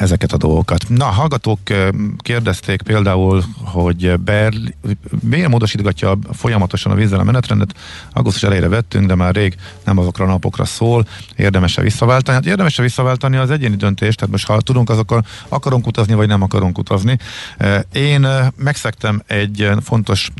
ezeket 0.00 0.32
a 0.32 0.36
dolgokat. 0.36 0.88
Na, 0.88 1.04
hallgatók 1.04 1.70
e, 1.70 1.92
kérdezték 2.18 2.82
például, 2.82 3.44
hogy 3.64 4.20
Berli, 4.20 4.74
miért 5.20 5.48
módosítgatja 5.48 6.18
folyamatosan 6.32 6.92
a 6.92 6.94
vízzel 6.94 7.18
a 7.18 7.24
menetrendet? 7.24 7.74
Augusztus 8.12 8.42
elejére 8.42 8.68
vettünk, 8.68 9.06
de 9.06 9.14
már 9.14 9.34
rég 9.34 9.56
nem 9.84 9.98
azokra 9.98 10.24
a 10.24 10.28
napokra 10.28 10.64
szól, 10.64 11.06
érdemes-e 11.36 11.82
visszaváltani? 11.82 12.36
Hát 12.36 12.46
érdemes-e 12.46 12.82
visszaváltani 12.82 13.36
az 13.36 13.50
egyéni 13.50 13.76
döntés, 13.76 14.14
tehát 14.14 14.30
most 14.30 14.46
ha 14.46 14.60
tudunk, 14.60 14.90
azokkal 14.90 15.24
akarunk 15.48 15.86
utazni, 15.86 16.14
vagy 16.14 16.28
nem 16.28 16.42
akarunk 16.42 16.78
utazni. 16.78 17.18
E, 17.58 17.84
én 17.92 18.26
megszektem 18.56 19.22
egy 19.26 19.70
fontos 19.82 20.30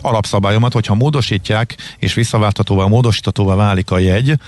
alapszabályomat, 0.00 0.72
hogyha 0.72 0.94
módosítják, 0.94 1.76
és 1.98 2.14
visszaváltatóvá, 2.14 2.84
módosítatóvá 2.84 3.54
válik 3.54 3.90
a 3.90 3.98
jegy, 3.98 4.38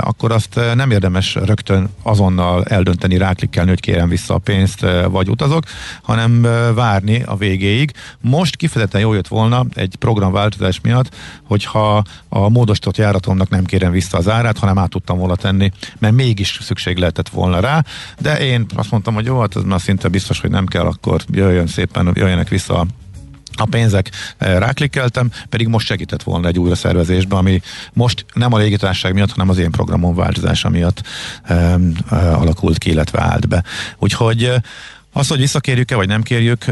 akkor 0.00 0.32
azt 0.32 0.60
nem 0.74 0.90
érdemes 0.90 1.34
rögtön 1.34 1.88
azonnal 2.02 2.64
eldönteni, 2.64 3.01
ráklikkelni, 3.10 3.70
hogy 3.70 3.80
kérem 3.80 4.08
vissza 4.08 4.34
a 4.34 4.38
pénzt, 4.38 4.86
vagy 5.10 5.28
utazok, 5.28 5.64
hanem 6.02 6.42
várni 6.74 7.22
a 7.22 7.36
végéig. 7.36 7.92
Most 8.20 8.56
kifejezetten 8.56 9.00
jól 9.00 9.14
jött 9.14 9.28
volna 9.28 9.64
egy 9.74 9.96
programváltozás 9.98 10.80
miatt, 10.80 11.14
hogyha 11.44 12.02
a 12.28 12.48
módosított 12.48 12.96
járatomnak 12.96 13.48
nem 13.48 13.64
kérem 13.64 13.92
vissza 13.92 14.18
az 14.18 14.28
árát, 14.28 14.58
hanem 14.58 14.78
át 14.78 14.90
tudtam 14.90 15.18
volna 15.18 15.36
tenni, 15.36 15.70
mert 15.98 16.14
mégis 16.14 16.58
szükség 16.62 16.96
lehetett 16.96 17.28
volna 17.28 17.60
rá, 17.60 17.84
de 18.20 18.40
én 18.40 18.66
azt 18.74 18.90
mondtam, 18.90 19.14
hogy 19.14 19.24
jó, 19.24 19.40
hát 19.40 19.56
ez 19.56 19.62
már 19.62 19.80
szinte 19.80 20.08
biztos, 20.08 20.40
hogy 20.40 20.50
nem 20.50 20.66
kell, 20.66 20.86
akkor 20.86 21.20
jöjjön 21.30 21.66
szépen, 21.66 22.10
jöjjenek 22.14 22.48
vissza 22.48 22.86
a 23.56 23.64
pénzek 23.64 24.10
eh, 24.38 24.58
ráklikkeltem, 24.58 25.30
pedig 25.48 25.66
most 25.66 25.86
segített 25.86 26.22
volna 26.22 26.48
egy 26.48 26.58
újra 26.58 26.74
szervezésbe, 26.74 27.36
ami 27.36 27.60
most 27.92 28.24
nem 28.34 28.52
a 28.52 28.58
légitársaság 28.58 29.14
miatt, 29.14 29.30
hanem 29.30 29.48
az 29.48 29.58
én 29.58 29.70
programom 29.70 30.14
változása 30.14 30.68
miatt 30.68 31.02
um, 31.50 31.92
alakult 32.10 32.78
ki, 32.78 32.90
illetve 32.90 33.20
állt 33.20 33.48
be. 33.48 33.64
Úgyhogy 33.98 34.52
uh, 35.14 35.22
az, 35.22 35.28
hogy 35.28 35.38
visszakérjük-e, 35.38 35.96
vagy 35.96 36.08
nem 36.08 36.22
kérjük, 36.22 36.64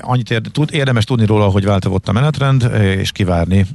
annyit 0.00 0.30
érde, 0.30 0.48
tud, 0.52 0.68
érdemes 0.72 1.04
tudni 1.04 1.26
róla, 1.26 1.44
hogy 1.44 1.64
változott 1.64 2.08
a 2.08 2.12
menetrend, 2.12 2.70
és 2.98 3.12
kivárni 3.12 3.66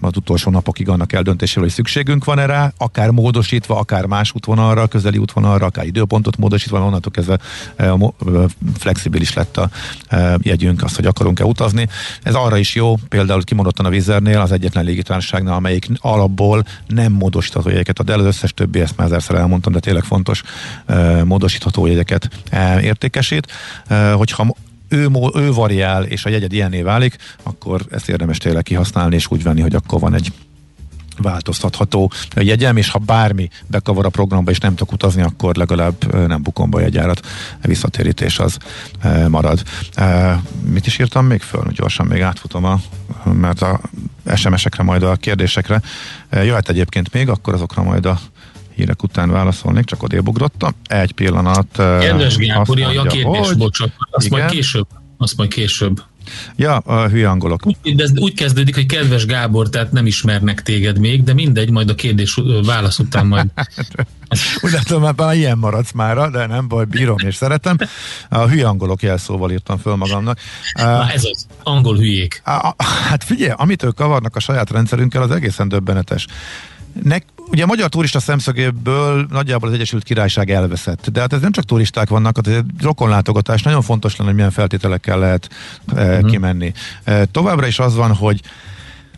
az 0.00 0.16
utolsó 0.16 0.50
napokig 0.50 0.88
annak 0.88 1.12
eldöntéséről, 1.12 1.64
hogy 1.64 1.72
szükségünk 1.72 2.24
van 2.24 2.38
erre, 2.38 2.72
akár 2.76 3.10
módosítva, 3.10 3.78
akár 3.78 4.06
más 4.06 4.32
útvonalra, 4.34 4.86
közeli 4.86 5.18
útvonalra, 5.18 5.66
akár 5.66 5.86
időpontot 5.86 6.36
módosítva, 6.36 6.84
onnantól 6.84 7.12
kezdve 7.12 7.38
flexibilis 8.78 9.34
lett 9.34 9.56
a 9.56 9.70
jegyünk, 10.38 10.82
azt, 10.82 10.96
hogy 10.96 11.06
akarunk-e 11.06 11.44
utazni. 11.44 11.88
Ez 12.22 12.34
arra 12.34 12.56
is 12.56 12.74
jó, 12.74 12.94
például 13.08 13.44
kimondottan 13.44 13.86
a 13.86 13.88
Vizernél, 13.88 14.40
az 14.40 14.52
egyetlen 14.52 14.84
légitársaságnál, 14.84 15.54
amelyik 15.54 15.88
alapból 15.96 16.64
nem 16.86 17.12
módosítható 17.12 17.68
jegyeket 17.68 17.98
ad 17.98 18.10
el, 18.10 18.18
az 18.18 18.24
összes 18.24 18.54
többi, 18.54 18.80
ezt 18.80 18.96
már 18.96 19.06
ezerszer 19.06 19.36
elmondtam, 19.36 19.72
de 19.72 19.80
tényleg 19.80 20.04
fontos 20.04 20.42
módosítható 21.24 21.86
jegyeket 21.86 22.28
értékesít 22.82 23.39
jegyét, 23.88 24.16
hogyha 24.16 24.54
ő, 24.88 25.08
ő 25.34 25.52
variál, 25.52 26.04
és 26.04 26.24
a 26.24 26.28
jegyed 26.28 26.52
ilyenné 26.52 26.82
válik, 26.82 27.16
akkor 27.42 27.82
ezt 27.90 28.08
érdemes 28.08 28.38
tényleg 28.38 28.62
kihasználni, 28.62 29.14
és 29.14 29.30
úgy 29.30 29.42
venni, 29.42 29.60
hogy 29.60 29.74
akkor 29.74 30.00
van 30.00 30.14
egy 30.14 30.32
változtatható 31.16 32.12
jegyem, 32.34 32.76
és 32.76 32.90
ha 32.90 32.98
bármi 32.98 33.48
bekavar 33.66 34.06
a 34.06 34.08
programba, 34.08 34.50
és 34.50 34.58
nem 34.58 34.74
tudok 34.74 34.92
utazni, 34.92 35.22
akkor 35.22 35.56
legalább 35.56 36.26
nem 36.26 36.42
bukom 36.42 36.70
be 36.70 36.76
a 36.76 36.80
jegyárat, 36.80 37.26
visszatérítés 37.62 38.38
az 38.38 38.56
marad. 39.28 39.62
Mit 40.64 40.86
is 40.86 40.98
írtam 40.98 41.26
még 41.26 41.40
föl? 41.40 41.64
Gyorsan 41.72 42.06
még 42.06 42.20
átfutom 42.20 42.64
a, 42.64 42.80
mert 43.32 43.62
a 43.62 43.80
SMS-ekre, 44.34 44.82
majd 44.82 45.02
a 45.02 45.16
kérdésekre. 45.16 45.82
Jöhet 46.30 46.68
egyébként 46.68 47.12
még, 47.12 47.28
akkor 47.28 47.54
azokra 47.54 47.82
majd 47.82 48.06
a 48.06 48.20
hírek 48.80 49.02
után 49.02 49.30
válaszolnék, 49.30 49.84
csak 49.84 50.02
odébb 50.02 50.28
ugrottam. 50.28 50.74
Egy 50.86 51.12
pillanat. 51.12 51.66
Kedves 51.72 52.36
Gábor, 52.36 52.80
a 52.80 53.02
kérdés, 53.02 53.46
hogy, 53.46 53.56
bocsánat, 53.56 53.94
azt 54.10 54.26
igen? 54.26 54.38
majd 54.38 54.50
később. 54.50 54.86
Azt 55.18 55.36
majd 55.36 55.50
később. 55.50 56.02
Ja, 56.56 56.76
a 56.76 57.08
hülye 57.08 57.28
angolok. 57.28 57.66
Úgy, 57.66 57.94
de 57.94 58.02
ez 58.02 58.18
úgy 58.18 58.34
kezdődik, 58.34 58.74
hogy 58.74 58.86
kedves 58.86 59.26
Gábor, 59.26 59.68
tehát 59.68 59.92
nem 59.92 60.06
ismernek 60.06 60.62
téged 60.62 60.98
még, 60.98 61.22
de 61.24 61.34
mindegy, 61.34 61.70
majd 61.70 61.90
a 61.90 61.94
kérdés 61.94 62.40
válasz 62.64 62.98
után 62.98 63.26
majd. 63.26 63.46
úgy 64.62 64.72
látom, 64.72 65.02
már, 65.02 65.14
már 65.16 65.36
ilyen 65.36 65.58
maradsz 65.58 65.92
mára, 65.92 66.30
de 66.30 66.46
nem 66.46 66.68
baj, 66.68 66.84
bírom 66.84 67.16
és 67.18 67.34
szeretem. 67.34 67.76
A 68.28 68.46
hülye 68.46 68.66
angolok 68.66 69.02
jelszóval 69.02 69.50
írtam 69.50 69.78
föl 69.78 69.96
magamnak. 69.96 70.38
Na 70.74 71.10
ez 71.10 71.24
az, 71.24 71.46
angol 71.62 71.96
hülyék. 71.96 72.42
Hát 73.08 73.24
figyelj, 73.24 73.52
amit 73.56 73.82
ők 73.82 73.94
kavarnak 73.94 74.36
a 74.36 74.40
saját 74.40 74.70
rendszerünkkel, 74.70 75.22
az 75.22 75.30
egészen 75.30 75.68
döbbenetes. 75.68 76.26
Nek, 77.02 77.24
ugye 77.50 77.62
a 77.62 77.66
magyar 77.66 77.88
turista 77.88 78.20
szemszögéből 78.20 79.26
nagyjából 79.30 79.68
az 79.68 79.74
Egyesült 79.74 80.02
Királyság 80.02 80.50
elveszett, 80.50 81.10
de 81.10 81.20
hát 81.20 81.32
ez 81.32 81.40
nem 81.40 81.52
csak 81.52 81.64
turisták 81.64 82.08
vannak, 82.08 82.36
hát 82.36 82.46
ez 82.46 82.54
egy 82.54 82.64
rokonlátogatás, 82.80 83.62
nagyon 83.62 83.82
fontos 83.82 84.16
lenne, 84.16 84.28
hogy 84.28 84.38
milyen 84.38 84.50
feltételekkel 84.50 85.18
lehet 85.18 85.48
e, 85.94 86.14
uh-huh. 86.14 86.30
kimenni. 86.30 86.72
E, 87.04 87.24
továbbra 87.24 87.66
is 87.66 87.78
az 87.78 87.94
van, 87.94 88.14
hogy 88.14 88.40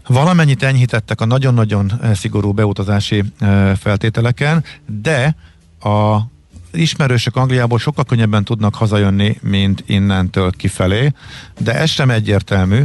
valamennyit 0.07 0.63
enyhítettek 0.63 1.21
a 1.21 1.25
nagyon-nagyon 1.25 1.93
szigorú 2.15 2.53
beutazási 2.53 3.25
e, 3.39 3.75
feltételeken, 3.75 4.65
de 5.01 5.37
a 5.81 6.19
ismerősök 6.73 7.37
Angliából 7.37 7.79
sokkal 7.79 8.05
könnyebben 8.05 8.45
tudnak 8.45 8.75
hazajönni, 8.75 9.39
mint 9.43 9.85
innentől 9.87 10.51
kifelé, 10.51 11.13
de 11.59 11.75
ez 11.75 11.91
sem 11.91 12.11
egyértelmű, 12.11 12.83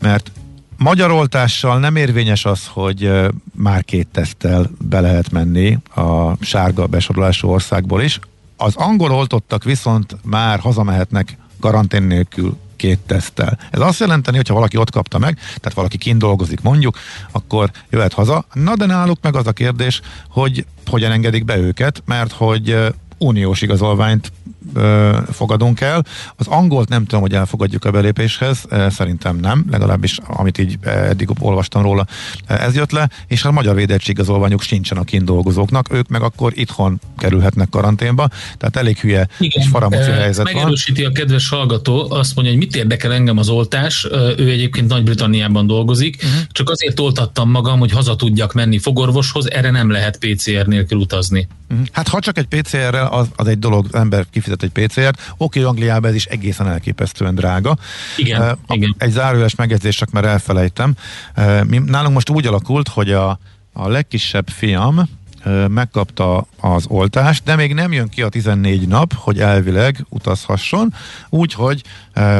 mert 0.00 0.30
Magyar 0.78 1.10
oltással 1.10 1.78
nem 1.78 1.96
érvényes 1.96 2.44
az, 2.44 2.66
hogy 2.66 3.10
már 3.54 3.84
két 3.84 4.08
teszttel 4.12 4.70
be 4.78 5.00
lehet 5.00 5.30
menni 5.30 5.78
a 5.94 6.44
sárga 6.44 6.86
besorolású 6.86 7.48
országból 7.48 8.02
is. 8.02 8.18
Az 8.56 8.74
angol 8.76 9.12
oltottak 9.12 9.64
viszont 9.64 10.16
már 10.24 10.58
hazamehetnek 10.58 11.36
karantén 11.60 12.02
nélkül 12.02 12.56
két 12.76 12.98
teszttel. 12.98 13.58
Ez 13.70 13.80
azt 13.80 14.00
jelenteni, 14.00 14.36
hogyha 14.36 14.54
valaki 14.54 14.76
ott 14.76 14.90
kapta 14.90 15.18
meg, 15.18 15.34
tehát 15.34 15.74
valaki 15.74 15.98
kint 15.98 16.18
dolgozik 16.18 16.60
mondjuk, 16.60 16.98
akkor 17.32 17.70
jöhet 17.90 18.12
haza. 18.12 18.44
Na 18.52 18.76
de 18.76 18.86
náluk 18.86 19.18
meg 19.22 19.36
az 19.36 19.46
a 19.46 19.52
kérdés, 19.52 20.00
hogy 20.28 20.66
hogyan 20.86 21.12
engedik 21.12 21.44
be 21.44 21.56
őket, 21.56 22.02
mert 22.04 22.32
hogy 22.32 22.94
uniós 23.18 23.62
igazolványt 23.62 24.32
ö, 24.74 25.18
fogadunk 25.32 25.80
el. 25.80 26.04
Az 26.36 26.46
angolt 26.46 26.88
nem 26.88 27.04
tudom, 27.04 27.20
hogy 27.20 27.32
elfogadjuk 27.32 27.84
a 27.84 27.90
belépéshez, 27.90 28.64
szerintem 28.88 29.36
nem, 29.36 29.64
legalábbis 29.70 30.18
amit 30.26 30.58
így 30.58 30.78
eddig 30.82 31.28
olvastam 31.38 31.82
róla, 31.82 32.06
ez 32.46 32.74
jött 32.74 32.90
le, 32.90 33.08
és 33.26 33.44
a 33.44 33.50
magyar 33.50 33.74
védettségigazolványuk 33.74 34.62
sincsen 34.62 34.98
a 34.98 35.04
kint 35.04 35.24
dolgozóknak, 35.24 35.92
ők 35.92 36.08
meg 36.08 36.22
akkor 36.22 36.52
itthon 36.54 37.00
kerülhetnek 37.18 37.68
karanténba, 37.68 38.28
tehát 38.58 38.76
elég 38.76 38.98
hülye 38.98 39.28
Igen, 39.38 39.62
és 39.62 39.68
faramúci 39.68 40.10
helyzet 40.10 40.44
megerősíti 40.44 41.02
van. 41.02 41.10
a 41.10 41.14
kedves 41.14 41.48
hallgató, 41.48 42.10
azt 42.10 42.34
mondja, 42.34 42.54
hogy 42.54 42.62
mit 42.62 42.76
érdekel 42.76 43.12
engem 43.12 43.38
az 43.38 43.48
oltás, 43.48 44.06
ő 44.36 44.50
egyébként 44.50 44.88
Nagy-Britanniában 44.88 45.66
dolgozik, 45.66 46.16
uh-huh. 46.16 46.40
csak 46.50 46.70
azért 46.70 47.00
oltattam 47.00 47.50
magam, 47.50 47.78
hogy 47.78 47.90
haza 47.90 48.16
tudjak 48.16 48.52
menni 48.52 48.78
fogorvoshoz, 48.78 49.50
erre 49.50 49.70
nem 49.70 49.90
lehet 49.90 50.18
PCR 50.18 50.66
nélkül 50.66 50.98
utazni. 50.98 51.48
Uh-huh. 51.70 51.86
Hát 51.92 52.08
ha 52.08 52.20
csak 52.20 52.38
egy 52.38 52.46
PCR-rel, 52.46 53.05
az, 53.06 53.28
az 53.36 53.46
egy 53.46 53.58
dolog, 53.58 53.86
az 53.88 53.94
ember 53.94 54.26
kifizet 54.30 54.62
egy 54.62 54.70
PCR-t, 54.70 55.34
oké, 55.36 55.62
Angliában 55.62 56.10
ez 56.10 56.16
is 56.16 56.24
egészen 56.24 56.68
elképesztően 56.68 57.34
drága. 57.34 57.76
Igen, 58.16 58.40
uh, 58.40 58.58
igen. 58.68 58.94
Egy 58.98 59.10
zárójeles 59.10 59.54
megjegyzés, 59.54 59.96
csak 59.96 60.10
már 60.10 60.24
elfelejtem. 60.24 60.94
Uh, 61.36 61.64
mi, 61.64 61.78
nálunk 61.78 62.14
most 62.14 62.30
úgy 62.30 62.46
alakult, 62.46 62.88
hogy 62.88 63.12
a, 63.12 63.38
a 63.72 63.88
legkisebb 63.88 64.48
fiam 64.48 65.08
uh, 65.44 65.68
megkapta 65.68 66.46
az 66.60 66.84
oltást, 66.88 67.44
de 67.44 67.56
még 67.56 67.74
nem 67.74 67.92
jön 67.92 68.08
ki 68.08 68.22
a 68.22 68.28
14 68.28 68.88
nap, 68.88 69.14
hogy 69.14 69.40
elvileg 69.40 70.06
utazhasson, 70.08 70.94
úgyhogy 71.28 71.82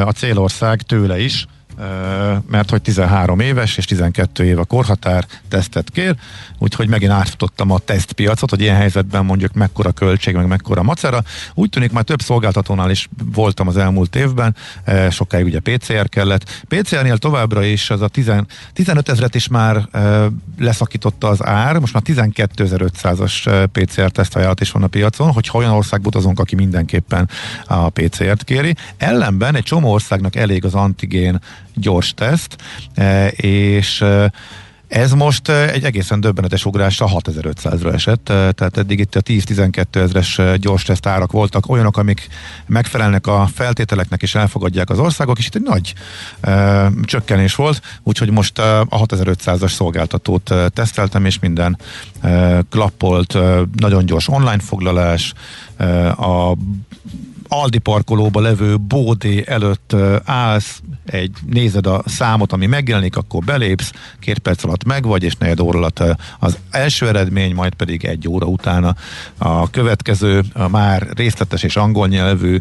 a 0.05 0.11
célország 0.11 0.83
tőle 0.83 1.21
is 1.21 1.47
mert 2.47 2.71
hogy 2.71 2.83
13 2.83 3.41
éves 3.41 3.77
és 3.77 3.85
12 3.85 4.45
év 4.45 4.59
a 4.59 4.65
korhatár 4.65 5.27
tesztet 5.49 5.91
kér, 5.91 6.15
úgyhogy 6.59 6.89
megint 6.89 7.13
átfutottam 7.13 7.71
a 7.71 7.79
tesztpiacot, 7.79 8.51
hogy 8.51 8.61
ilyen 8.61 8.77
helyzetben 8.77 9.25
mondjuk 9.25 9.53
mekkora 9.53 9.93
költség, 9.93 10.35
meg 10.35 10.47
mekkora 10.47 10.83
macera. 10.83 11.23
Úgy 11.55 11.69
tűnik, 11.69 11.93
már 11.93 12.05
több 12.05 12.21
szolgáltatónál 12.21 12.91
is 12.91 13.09
voltam 13.33 13.69
az 13.69 13.77
elmúlt 13.77 14.17
évben, 14.17 14.57
sokáig 15.11 15.45
ugye 15.45 15.61
PCR 15.61 16.09
kellett. 16.09 16.65
PCR-nél 16.69 17.19
továbbra 17.19 17.65
is 17.65 17.91
az 17.91 18.01
a 18.01 18.09
10, 18.09 18.33
15 18.73 19.09
ezeret 19.09 19.35
is 19.35 19.49
már 19.49 19.89
leszakította 20.59 21.29
az 21.29 21.45
ár, 21.45 21.79
most 21.79 21.93
már 21.93 22.03
12.500-as 22.07 23.69
PCR 23.73 24.11
tesztajánlat 24.11 24.61
is 24.61 24.71
van 24.71 24.83
a 24.83 24.87
piacon, 24.87 25.33
hogyha 25.33 25.59
olyan 25.59 25.73
országba 25.73 26.09
utazunk, 26.09 26.41
aki 26.41 26.55
mindenképpen 26.55 27.29
a 27.67 27.89
PCR-t 27.89 28.45
kéri. 28.45 28.75
Ellenben 28.97 29.55
egy 29.55 29.63
csomó 29.63 29.93
országnak 29.93 30.37
elég 30.37 30.65
az 30.65 30.75
antigén 30.75 31.41
gyors 31.77 32.15
teszt, 32.15 32.57
e, 32.95 33.29
és 33.29 34.01
e, 34.01 34.33
ez 34.89 35.13
most 35.13 35.49
e, 35.49 35.71
egy 35.71 35.85
egészen 35.85 36.21
döbbenetes 36.21 36.65
ugrásra 36.65 37.07
6500-ra 37.13 37.93
esett, 37.93 38.25
tehát 38.25 38.77
eddig 38.77 38.99
itt 38.99 39.15
a 39.15 39.23
10-12 39.23 39.95
ezres 39.95 40.41
gyors 40.57 40.83
teszt 40.83 41.07
árak 41.07 41.33
voltak, 41.33 41.69
olyanok, 41.69 41.97
amik 41.97 42.29
megfelelnek 42.67 43.27
a 43.27 43.49
feltételeknek 43.55 44.23
és 44.23 44.35
elfogadják 44.35 44.91
az 44.91 44.99
országok, 44.99 45.39
és 45.39 45.47
itt 45.47 45.55
egy 45.55 45.63
nagy 45.63 45.95
e, 46.41 46.91
csökkenés 47.03 47.55
volt, 47.55 47.81
úgyhogy 48.03 48.31
most 48.31 48.59
a 48.59 48.87
6500-as 48.91 49.73
szolgáltatót 49.73 50.55
teszteltem, 50.69 51.25
és 51.25 51.39
minden 51.39 51.79
e, 52.21 52.63
klappolt, 52.71 53.35
e, 53.35 53.61
nagyon 53.77 54.07
gyors 54.07 54.29
online 54.29 54.59
foglalás, 54.59 55.33
e, 55.77 56.09
a 56.11 56.57
Aldi 57.49 57.79
parkolóba 57.79 58.41
levő 58.41 58.77
bódé 58.77 59.45
előtt 59.47 59.97
állsz, 60.25 60.83
egy, 61.07 61.37
nézed 61.47 61.87
a 61.87 62.03
számot, 62.07 62.53
ami 62.53 62.67
megjelenik, 62.67 63.17
akkor 63.17 63.45
belépsz, 63.45 63.93
két 64.21 64.39
perc 64.39 64.65
alatt 64.65 64.85
megvagy, 64.85 65.23
és 65.23 65.35
negyed 65.35 65.61
óra 65.61 65.79
alatt 65.79 66.03
az 66.39 66.59
első 66.71 67.09
eredmény, 67.09 67.55
majd 67.55 67.75
pedig 67.75 68.05
egy 68.05 68.29
óra 68.29 68.47
utána 68.47 68.95
a 69.39 69.71
következő, 69.71 70.45
a 70.53 70.69
már 70.69 71.09
részletes 71.15 71.63
és 71.63 71.77
angol 71.77 72.09
nyelvű, 72.09 72.61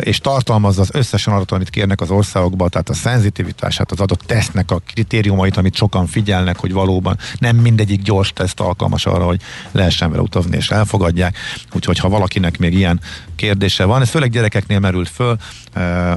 és 0.00 0.18
tartalmazza 0.18 0.80
az 0.80 0.90
összes 0.92 1.26
adatot, 1.26 1.52
amit 1.52 1.70
kérnek 1.70 2.00
az 2.00 2.10
országokba, 2.10 2.68
tehát 2.68 2.88
a 2.88 2.94
szenzitivitását, 2.94 3.90
az 3.90 4.00
adott 4.00 4.20
tesztnek 4.20 4.70
a 4.70 4.82
kritériumait, 4.86 5.56
amit 5.56 5.74
sokan 5.74 6.06
figyelnek, 6.06 6.58
hogy 6.58 6.72
valóban 6.72 7.18
nem 7.38 7.56
mindegyik 7.56 8.02
gyors 8.02 8.32
teszt 8.32 8.60
alkalmas 8.60 9.06
arra, 9.06 9.24
hogy 9.24 9.40
lehessen 9.72 10.10
vele 10.10 10.22
utazni 10.22 10.56
és 10.56 10.70
elfogadják. 10.70 11.36
Úgyhogy 11.72 11.98
ha 11.98 12.08
valakinek 12.08 12.58
még 12.58 12.74
ilyen 12.74 13.00
kérdése 13.36 13.84
van, 13.84 13.93
ez 14.02 14.10
főleg 14.10 14.30
gyerekeknél 14.30 14.78
merült 14.78 15.08
föl, 15.08 15.36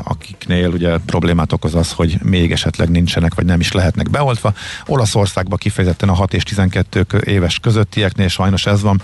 akiknél 0.04 0.70
ugye 0.70 0.98
problémát 0.98 1.52
okoz 1.54 1.76
az, 1.76 1.92
hogy 1.92 2.18
még 2.24 2.52
esetleg 2.52 2.90
nincsenek, 2.90 3.36
vagy 3.36 3.46
nem 3.46 3.60
is 3.60 3.72
lehetnek 3.72 4.10
beoltva. 4.10 4.54
Olaszországban 4.86 5.58
kifejezetten 5.58 6.10
a 6.10 6.14
6 6.14 6.34
és 6.34 6.44
12 6.44 7.06
éves 7.26 7.60
közöttieknél 7.60 8.28
sajnos 8.28 8.66
ez 8.66 8.82
van, 8.82 9.02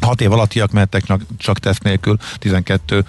6 0.00 0.20
év 0.20 0.32
alattiak 0.32 0.70
mehettek 0.70 1.02
csak 1.38 1.58
teszt 1.58 1.82
nélkül, 1.82 2.16
12 2.38 3.04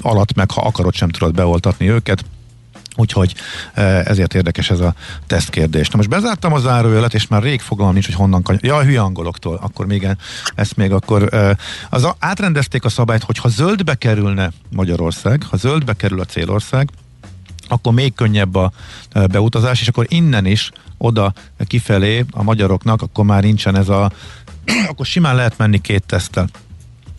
alatt 0.00 0.34
meg 0.34 0.50
ha 0.50 0.60
akarod 0.60 0.94
sem 0.94 1.08
tudod 1.08 1.34
beoltatni 1.34 1.90
őket, 1.90 2.24
Úgyhogy 2.98 3.34
ezért 4.04 4.34
érdekes 4.34 4.70
ez 4.70 4.80
a 4.80 4.94
tesztkérdés. 5.26 5.88
Na 5.88 5.96
most 5.96 6.08
bezártam 6.08 6.52
az 6.52 6.62
zárójelet, 6.62 7.14
és 7.14 7.26
már 7.26 7.42
rég 7.42 7.60
fogalmam 7.60 7.92
nincs, 7.92 8.06
hogy 8.06 8.14
honnan 8.14 8.42
kany- 8.42 8.58
Ja, 8.62 8.76
a 8.76 8.82
hülye 8.82 9.00
angoloktól. 9.00 9.58
Akkor 9.62 9.86
még 9.86 10.08
ezt 10.54 10.76
még 10.76 10.92
akkor... 10.92 11.28
Az 11.90 12.04
a, 12.04 12.16
átrendezték 12.18 12.84
a 12.84 12.88
szabályt, 12.88 13.22
hogy 13.22 13.38
ha 13.38 13.48
zöldbe 13.48 13.94
kerülne 13.94 14.50
Magyarország, 14.70 15.42
ha 15.50 15.56
zöldbe 15.56 15.92
kerül 15.92 16.20
a 16.20 16.24
célország, 16.24 16.90
akkor 17.68 17.92
még 17.92 18.14
könnyebb 18.14 18.54
a 18.54 18.72
beutazás, 19.30 19.80
és 19.80 19.88
akkor 19.88 20.06
innen 20.08 20.46
is 20.46 20.70
oda 20.96 21.32
kifelé 21.66 22.24
a 22.30 22.42
magyaroknak, 22.42 23.02
akkor 23.02 23.24
már 23.24 23.42
nincsen 23.42 23.76
ez 23.76 23.88
a 23.88 24.12
akkor 24.90 25.06
simán 25.06 25.34
lehet 25.34 25.58
menni 25.58 25.80
két 25.80 26.04
tesztel 26.06 26.48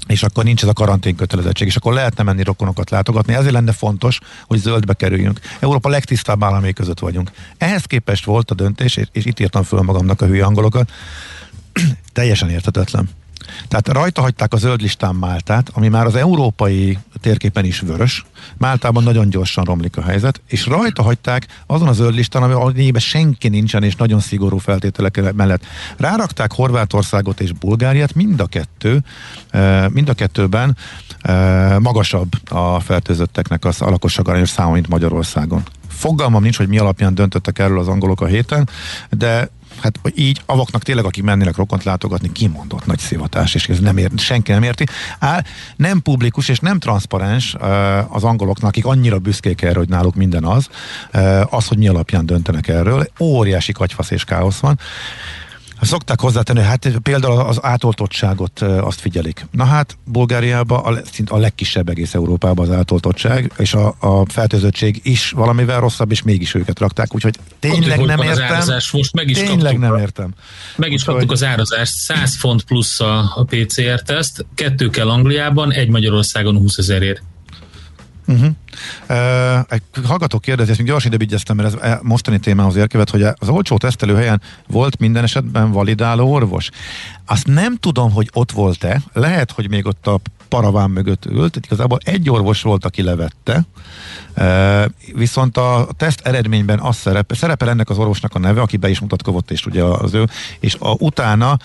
és 0.10 0.24
akkor 0.24 0.44
nincs 0.44 0.62
ez 0.62 0.68
a 0.68 0.74
karantén 0.74 1.16
kötelezettség, 1.16 1.68
és 1.68 1.75
akkor 1.75 1.94
lehetne 1.94 2.24
menni 2.24 2.44
rokonokat 2.44 2.89
látogatni. 2.89 3.34
Ezért 3.34 3.54
lenne 3.54 3.72
fontos, 3.72 4.20
hogy 4.48 4.60
zöldbe 4.60 4.94
kerüljünk. 4.94 5.39
Európa 5.60 5.89
legtisztább 5.89 6.44
államai 6.44 6.74
között 6.74 7.00
vagyunk. 7.00 7.32
Ehhez 7.58 7.84
képest 7.84 8.25
volt 8.25 8.51
a 8.51 8.56
döntés, 8.56 8.98
és, 8.98 9.08
és 9.12 9.25
itt 9.25 9.39
írtam 9.39 9.63
föl 9.63 9.82
magamnak 9.82 10.22
a 10.22 10.25
hülye 10.25 10.46
angolokat, 10.46 10.92
teljesen 12.13 12.50
értetetlen. 12.50 13.10
Tehát 13.67 13.88
rajta 13.88 14.22
hagyták 14.22 14.53
a 14.53 14.58
zöld 14.58 14.81
listán 14.81 15.15
Máltát, 15.15 15.69
ami 15.73 15.88
már 15.88 16.06
az 16.06 16.15
európai 16.15 16.97
térképen 17.21 17.65
is 17.65 17.80
vörös. 17.80 18.25
Máltában 18.58 19.04
nagyon 19.04 19.30
gyorsan 19.30 19.63
romlik 19.63 19.97
a 19.97 20.02
helyzet, 20.02 20.41
és 20.47 20.65
rajta 20.65 21.04
hagyták 21.04 21.47
azon 21.65 21.88
a 21.88 21.93
zöld 21.93 22.13
listán, 22.13 22.43
ami 22.43 22.54
lényegében 22.54 23.02
senki 23.02 23.47
nincsen, 23.47 23.84
és 23.84 23.95
nagyon 23.95 24.19
szigorú 24.19 24.58
feltételek 24.58 25.34
mellett. 25.34 25.65
Rárakták 25.97 26.54
Horvátországot 26.54 27.39
és 27.39 27.52
Bulgáriát, 27.52 28.15
mind 28.15 28.39
a 28.39 28.45
kettő, 28.45 29.04
eh, 29.49 29.89
mind 29.89 30.10
a 30.10 30.13
kettőben 30.13 30.78
eh, 31.21 31.80
magasabb 31.80 32.32
a 32.49 32.80
fertőzötteknek 32.80 33.65
az 33.65 33.82
a 33.82 33.89
lakosság 33.89 34.28
arányos 34.28 34.49
száma, 34.49 34.71
mint 34.71 34.88
Magyarországon. 34.88 35.63
Fogalmam 35.88 36.41
nincs, 36.41 36.58
hogy 36.58 36.67
mi 36.67 36.78
alapján 36.78 37.15
döntöttek 37.15 37.60
erről 37.60 37.80
az 37.80 37.88
angolok 37.88 38.21
a 38.21 38.25
héten, 38.25 38.69
de 39.10 39.49
hát 39.82 40.00
így 40.15 40.42
avaknak 40.46 40.84
tényleg, 40.84 41.06
akik 41.06 41.24
mennének 41.24 41.56
rokont 41.56 41.84
látogatni, 41.84 42.32
kimondott 42.32 42.86
nagy 42.86 43.00
szivatás, 43.00 43.56
és 43.56 43.70
ez 43.70 43.80
nem 43.80 43.98
ért, 43.98 44.20
senki 44.20 44.52
nem 44.52 44.63
érti. 44.63 44.86
Á, 45.20 45.44
nem 45.76 46.02
publikus 46.02 46.50
és 46.50 46.60
nem 46.60 46.80
transzparens 46.80 47.56
az 48.10 48.24
angoloknak, 48.24 48.70
akik 48.70 48.86
annyira 48.86 49.20
büszkék 49.20 49.62
erre, 49.62 49.78
hogy 49.78 49.89
náluk 49.89 50.15
minden 50.15 50.44
az, 50.44 50.68
az, 51.50 51.68
hogy 51.68 51.78
mi 51.78 51.88
alapján 51.88 52.26
döntenek 52.26 52.68
erről. 52.68 53.08
Óriási 53.20 53.72
kagyfasz 53.72 54.12
és 54.12 54.24
káosz 54.24 54.60
van. 54.60 54.80
Szokták 55.82 56.20
hozzátenni, 56.20 56.62
hát 56.62 56.92
például 57.04 57.39
az 57.39 57.60
átoltottságot 57.62 58.62
azt 58.62 59.00
figyelik. 59.00 59.46
Na 59.52 59.63
hát 59.63 59.98
Bulgáriában 60.06 60.96
a, 60.96 61.00
szint 61.12 61.30
a 61.30 61.38
legkisebb 61.38 61.89
egész 61.89 62.13
Európában 62.13 62.70
az 62.70 62.76
átoltottság, 62.76 63.52
és 63.58 63.74
a, 63.74 63.96
a 64.00 64.26
fertőzöttség 64.30 65.00
is 65.04 65.32
valamivel 65.32 65.80
rosszabb, 65.80 66.12
és 66.12 66.22
mégis 66.22 66.54
őket 66.54 66.80
rakták, 66.80 67.15
úgyhogy 67.15 67.36
tényleg 67.60 68.00
nem 68.06 68.22
értem. 68.22 68.54
Árazás. 68.54 68.92
Most 68.92 69.13
meg 69.13 69.30
is 69.30 69.38
tényleg 69.38 69.58
kaptuk 69.60 69.80
nem 69.80 69.96
értem. 69.96 70.34
Meg 70.76 70.92
is 70.92 71.04
kaptuk 71.04 71.32
az 71.32 71.44
árazást, 71.44 71.94
100 71.94 72.36
font 72.36 72.63
plusz 72.63 73.00
a, 73.00 73.18
a 73.36 73.44
PCR-teszt, 73.44 74.46
kettő 74.56 74.89
kell 74.89 75.10
Angliában, 75.10 75.72
egy 75.72 75.89
Magyarországon 75.89 76.58
20 76.58 76.78
ezerért. 76.78 77.22
Uh-huh. 78.28 78.50
Egy 79.70 79.82
hallgató 80.06 80.39
kérdezi, 80.39 80.70
ezt 80.70 80.80
még 80.80 80.88
gyors 80.88 81.06
időbb 81.06 81.22
mert 81.54 81.74
ez 81.74 81.82
e, 81.82 82.00
mostani 82.04 82.39
témához 82.39 82.76
érkezett, 82.76 83.10
hogy 83.10 83.22
az 83.22 83.50
olcsó 83.50 83.78
tesztelő 83.78 84.15
helyen 84.15 84.42
volt 84.68 85.00
minden 85.00 85.24
esetben 85.24 85.72
validáló 85.72 86.32
orvos. 86.32 86.70
Azt 87.26 87.48
nem 87.48 87.76
tudom, 87.76 88.12
hogy 88.12 88.30
ott 88.34 88.52
volt-e, 88.52 89.02
lehet, 89.13 89.52
hogy 89.52 89.70
még 89.70 89.86
ott 89.86 90.08
a 90.08 90.20
paraván 90.48 90.89
mögött 90.89 91.26
ült, 91.26 91.56
igazából 91.56 92.00
egy 92.04 92.30
orvos 92.30 92.62
volt, 92.62 92.86
aki 92.86 93.02
levette, 93.02 93.65
Viszont 95.13 95.58
a 95.58 95.88
teszt 95.98 96.22
eredményben 96.24 96.80
az 96.80 96.96
szerepel, 96.96 97.38
szerepel 97.38 97.70
ennek 97.70 97.89
az 97.89 97.98
orvosnak 97.98 98.36
a 98.36 98.39
neve, 98.39 98.62
aki 98.62 98.78
be 98.78 98.89
is 98.89 99.00
mutatkozott, 99.00 99.52
és 99.52 99.65
ugye 99.65 99.84
az 99.84 100.13
ő, 100.13 100.28
és 100.60 100.76
a, 100.80 100.96
utána 101.00 101.58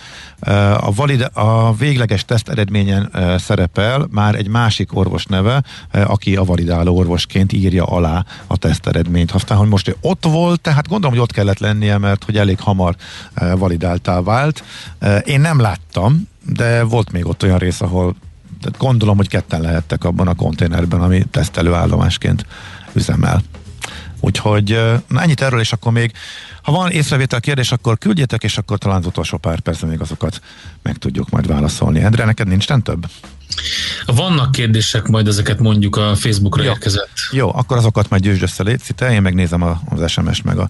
a, 0.80 0.94
valid, 0.94 1.30
a 1.32 1.74
végleges 1.74 2.24
teszt 2.24 2.48
eredményen 2.48 3.10
szerepel 3.38 4.06
már 4.10 4.34
egy 4.34 4.48
másik 4.48 4.96
orvos 4.96 5.24
neve, 5.24 5.62
aki 5.90 6.36
a 6.36 6.44
validáló 6.44 6.96
orvosként 7.04 7.52
írja 7.52 7.84
alá 7.84 8.24
a 8.46 8.56
teszt 8.56 8.86
eredményt. 8.86 9.30
Aztán, 9.30 9.58
hogy 9.58 9.68
most 9.68 9.96
ott 10.00 10.24
volt, 10.24 10.60
tehát 10.60 10.88
gondolom, 10.88 11.14
hogy 11.14 11.22
ott 11.22 11.32
kellett 11.32 11.58
lennie, 11.58 11.98
mert 11.98 12.24
hogy 12.24 12.36
elég 12.36 12.60
hamar 12.60 12.96
validáltá 13.56 14.22
vált. 14.22 14.64
Én 15.24 15.40
nem 15.40 15.60
láttam, 15.60 16.28
de 16.46 16.82
volt 16.82 17.12
még 17.12 17.26
ott 17.26 17.42
olyan 17.42 17.58
rész, 17.58 17.80
ahol 17.80 18.14
tehát 18.60 18.78
gondolom, 18.78 19.16
hogy 19.16 19.28
ketten 19.28 19.60
lehettek 19.60 20.04
abban 20.04 20.28
a 20.28 20.34
konténerben, 20.34 21.00
ami 21.00 21.24
tesztelőállomásként 21.30 22.46
üzemel. 22.92 23.42
Úgyhogy 24.20 24.80
na 25.08 25.22
ennyit 25.22 25.42
erről, 25.42 25.60
és 25.60 25.72
akkor 25.72 25.92
még, 25.92 26.12
ha 26.62 26.72
van 26.72 26.90
észrevétel 26.90 27.40
kérdés, 27.40 27.72
akkor 27.72 27.98
küldjetek, 27.98 28.42
és 28.42 28.58
akkor 28.58 28.78
talán 28.78 28.98
az 28.98 29.06
utolsó 29.06 29.36
pár 29.36 29.60
percben 29.60 29.90
még 29.90 30.00
azokat 30.00 30.40
meg 30.82 30.96
tudjuk 30.96 31.30
majd 31.30 31.46
válaszolni. 31.46 32.00
Endre, 32.00 32.24
neked 32.24 32.48
nincs 32.48 32.66
több? 32.66 33.06
Vannak 34.06 34.52
kérdések, 34.52 35.06
majd 35.06 35.26
ezeket 35.26 35.58
mondjuk 35.58 35.96
a 35.96 36.14
Facebookra 36.16 36.62
Jó. 36.62 36.70
érkezett. 36.70 37.08
Jó, 37.30 37.54
akkor 37.54 37.76
azokat 37.76 38.10
majd 38.10 38.22
győzsd 38.22 38.42
össze, 38.42 38.62
légy 38.62 38.80
én 39.10 39.22
megnézem 39.22 39.62
az 39.62 40.10
SMS-t 40.10 40.44
meg 40.44 40.58
a 40.58 40.68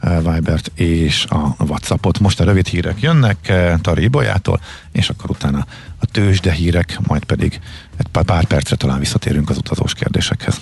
Vibert 0.00 0.70
és 0.74 1.24
a 1.28 1.54
Whatsappot. 1.58 2.18
Most 2.18 2.40
a 2.40 2.44
rövid 2.44 2.66
hírek 2.66 3.00
jönnek 3.00 3.48
eh, 3.48 3.74
Tari 3.82 4.02
Ibolyától, 4.02 4.60
és 4.92 5.08
akkor 5.08 5.30
utána 5.30 5.66
a 5.98 6.06
tőzsde 6.06 6.52
hírek, 6.52 6.98
majd 7.06 7.24
pedig 7.24 7.60
egy 7.96 8.06
pár 8.24 8.44
percre 8.44 8.76
talán 8.76 8.98
visszatérünk 8.98 9.50
az 9.50 9.56
utazós 9.56 9.94
kérdésekhez. 9.94 10.60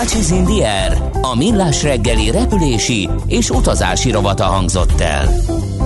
Ácsiz 0.00 0.30
Indier, 0.30 1.10
a 1.20 1.36
millás 1.36 1.82
reggeli 1.82 2.30
repülési 2.30 3.08
és 3.26 3.50
utazási 3.50 4.10
rovata 4.10 4.44
hangzott 4.44 5.00
el. 5.00 5.28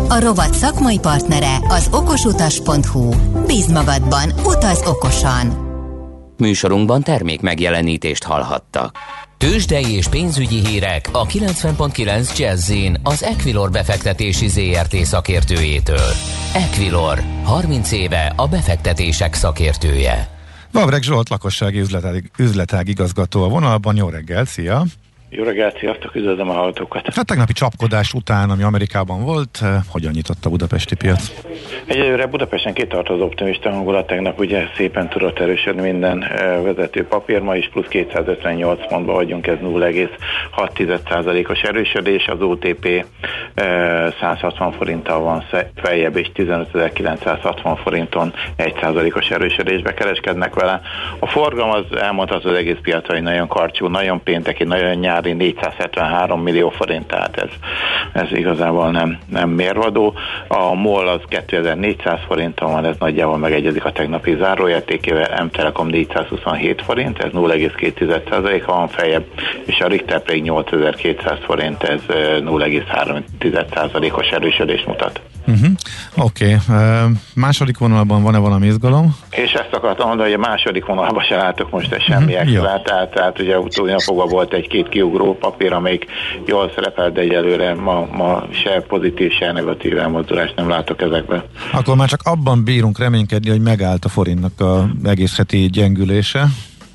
A 0.08 0.20
rovat 0.20 0.54
szakmai 0.54 0.98
partnere 0.98 1.56
az 1.68 1.88
okosutas.hu. 1.90 3.08
Bíz 3.46 3.66
magadban, 3.66 4.32
utaz 4.44 4.82
okosan! 4.86 5.62
Műsorunkban 6.36 7.02
termék 7.02 7.40
megjelenítést 7.40 8.24
hallhattak. 8.24 8.98
Tőzsdei 9.38 9.92
és 9.92 10.08
pénzügyi 10.08 10.66
hírek 10.66 11.08
a 11.12 11.26
90.9 11.26 12.38
jazz 12.38 12.72
az 13.02 13.22
Equilor 13.22 13.70
befektetési 13.70 14.48
ZRT 14.48 14.96
szakértőjétől. 14.96 16.10
Equilor, 16.54 17.22
30 17.44 17.92
éve 17.92 18.32
a 18.36 18.48
befektetések 18.48 19.34
szakértője. 19.34 20.33
Vavreg 20.74 21.02
Zsolt, 21.02 21.28
lakossági 21.28 21.78
üzletág, 21.78 22.30
üzletág 22.38 22.88
igazgató 22.88 23.42
a 23.42 23.48
vonalban. 23.48 23.96
Jó 23.96 24.08
reggel, 24.08 24.44
szia! 24.44 24.84
Jó 25.36 25.44
reggelt, 25.44 25.78
sziasztok, 25.78 26.14
üdvözlöm 26.14 26.50
a 26.50 26.52
hallgatókat. 26.52 27.14
Hát 27.14 27.26
tegnapi 27.26 27.52
csapkodás 27.52 28.12
után, 28.12 28.50
ami 28.50 28.62
Amerikában 28.62 29.24
volt, 29.24 29.58
eh, 29.62 29.68
hogyan 29.88 30.12
nyitott 30.14 30.44
a 30.44 30.50
budapesti 30.50 30.96
piac? 30.96 31.32
Egyelőre 31.86 32.26
Budapesten 32.26 32.74
kitart 32.74 33.08
az 33.08 33.20
optimista 33.20 33.70
hangulat, 33.70 34.06
tegnap 34.06 34.38
ugye 34.38 34.64
szépen 34.76 35.08
tudott 35.08 35.38
erősödni 35.38 35.82
minden 35.82 36.24
eh, 36.24 36.62
vezető 36.62 37.06
papír, 37.06 37.40
ma 37.40 37.56
is 37.56 37.68
plusz 37.68 37.86
258 37.88 38.88
pontban 38.88 39.14
vagyunk, 39.14 39.46
ez 39.46 39.58
0,6%-os 39.62 41.62
erősödés, 41.62 42.26
az 42.26 42.40
OTP 42.40 43.04
160 44.20 44.68
eh, 44.68 44.74
forinttal 44.76 45.20
van 45.20 45.44
feljebb, 45.74 46.16
és 46.16 46.30
15.960 46.34 47.78
forinton 47.82 48.32
1%-os 48.58 49.30
erősödésbe 49.30 49.94
kereskednek 49.94 50.54
vele. 50.54 50.80
A 51.18 51.26
forgalom 51.26 51.70
az 51.70 51.98
elmondható 51.98 52.48
az 52.48 52.56
egész 52.56 52.78
piacra, 52.82 53.14
hogy 53.14 53.22
nagyon 53.22 53.48
karcsú, 53.48 53.86
nagyon 53.86 54.22
pénteki, 54.22 54.64
nagyon 54.64 54.94
nyár 54.94 55.22
januári 55.24 55.32
473 55.32 56.42
millió 56.42 56.70
forint, 56.70 57.06
tehát 57.06 57.36
ez, 57.36 57.50
ez 58.12 58.32
igazából 58.32 58.90
nem, 58.90 59.18
nem 59.28 59.50
mérvadó. 59.50 60.14
A 60.48 60.74
MOL 60.74 61.08
az 61.08 61.20
2400 61.28 62.18
forinton 62.26 62.72
van, 62.72 62.84
ez 62.84 62.96
nagyjából 62.98 63.38
megegyezik 63.38 63.84
a 63.84 63.92
tegnapi 63.92 64.36
záróértékével, 64.36 65.44
M-Telekom 65.44 65.86
427 65.86 66.82
forint, 66.82 67.18
ez 67.18 67.30
0,2%-a 67.32 68.72
van 68.72 68.88
feljebb, 68.88 69.24
és 69.64 69.80
a 69.80 69.86
Richter 69.86 70.22
pedig 70.22 70.42
8200 70.42 71.38
forint, 71.42 71.82
ez 71.82 72.00
0,3%-os 72.08 74.30
erősödést 74.30 74.86
mutat. 74.86 75.20
Uh-huh. 75.46 75.70
Oké. 76.16 76.56
Okay. 76.68 76.76
Uh, 76.76 77.10
második 77.34 77.78
vonalban 77.78 78.22
van-e 78.22 78.38
valami 78.38 78.66
izgalom? 78.66 79.16
És 79.30 79.52
ezt 79.52 79.72
akartam 79.72 80.08
mondani, 80.08 80.30
hogy 80.30 80.44
a 80.44 80.48
második 80.48 80.84
vonalban 80.86 81.24
se 81.24 81.36
látok 81.36 81.70
most 81.70 81.92
egy 81.92 82.02
semmi 82.02 82.34
uh-huh. 82.34 82.48
extra, 82.48 82.82
tehát, 82.84 83.10
tehát 83.10 83.40
ugye 83.40 83.58
utóbbi 83.58 83.90
napokban 83.90 84.28
volt 84.28 84.52
egy-két 84.52 84.88
kiugró 84.88 85.36
papír, 85.36 85.72
amelyik 85.72 86.06
jól 86.46 86.70
szerepel, 86.74 87.10
de 87.10 87.20
egyelőre 87.20 87.74
ma, 87.74 88.08
ma 88.12 88.42
se 88.50 88.84
pozitív, 88.88 89.32
se 89.32 89.52
negatív 89.52 89.98
elmozdulást 89.98 90.56
nem 90.56 90.68
látok 90.68 91.02
ezekben. 91.02 91.42
Akkor 91.72 91.96
már 91.96 92.08
csak 92.08 92.20
abban 92.24 92.64
bírunk 92.64 92.98
reménykedni, 92.98 93.50
hogy 93.50 93.60
megállt 93.60 94.04
a 94.04 94.08
forintnak 94.08 94.60
a 94.60 94.90
egész 95.04 95.36
heti 95.36 95.68
gyengülése. 95.72 96.46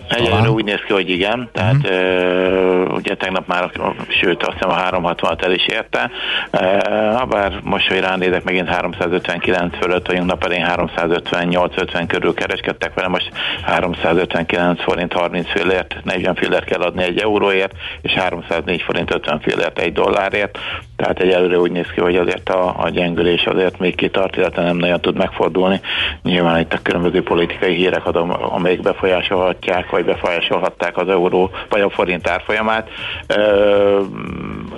Egyelőre 0.10 0.50
úgy 0.50 0.64
néz 0.64 0.80
ki, 0.86 0.94
hogy 0.94 1.10
igen, 1.10 1.50
tehát 1.52 1.74
mm. 1.74 1.92
uh, 1.92 2.94
ugye 2.94 3.16
tegnap 3.16 3.48
már, 3.48 3.72
sőt 4.08 4.44
azt 4.44 4.54
hiszem 4.54 4.70
a 4.70 4.76
360-at 4.76 5.44
el 5.44 5.52
is 5.52 5.66
érte, 5.68 6.12
uh, 6.52 7.28
bár 7.28 7.60
most, 7.64 7.88
hogy 7.88 8.00
ránézek, 8.00 8.44
megint 8.44 8.70
359 8.70 9.78
fölött 9.78 10.08
vagyunk, 10.08 10.26
nap 10.26 10.44
elén 10.44 10.66
358-50 10.76 12.04
körül 12.08 12.34
kereskedtek 12.34 12.94
vele, 12.94 13.08
most 13.08 13.32
359 13.64 14.82
forint 14.82 15.14
30 15.14 15.50
fillért, 15.50 15.96
40 16.04 16.36
fillért 16.36 16.66
kell 16.66 16.82
adni 16.82 17.04
egy 17.04 17.20
euróért, 17.20 17.74
és 18.02 18.14
304 18.14 18.82
forint 18.82 19.14
50 19.14 19.40
fillért 19.40 19.80
egy 19.80 19.94
dollárért, 19.94 20.58
tehát 20.96 21.20
egyelőre 21.20 21.60
úgy 21.60 21.72
néz 21.72 21.88
ki, 21.94 22.02
hogy 22.02 22.16
azért 22.16 22.50
a, 22.50 22.76
a 22.78 22.90
gyengülés 22.90 23.46
azért 23.46 23.80
még 23.80 23.96
kitart, 23.96 24.36
illetve 24.36 24.64
nem 24.64 24.78
nagyon 24.78 25.02
tud 25.02 25.18
megfordulni. 25.18 25.82
Nyilván 26.24 26.60
itt 26.60 26.74
a 26.74 26.80
különböző 26.82 27.24
politikai 27.24 27.76
hírek, 27.76 28.06
amelyek 28.50 28.82
befolyásolhatják, 28.82 29.88
vagy 30.00 30.14
befolyásolhatták 30.14 30.98
az 30.98 31.10
euró 31.10 31.52
vagy 31.70 31.82
a 31.82 31.90
forint 31.90 32.28
árfolyamát. 32.28 32.90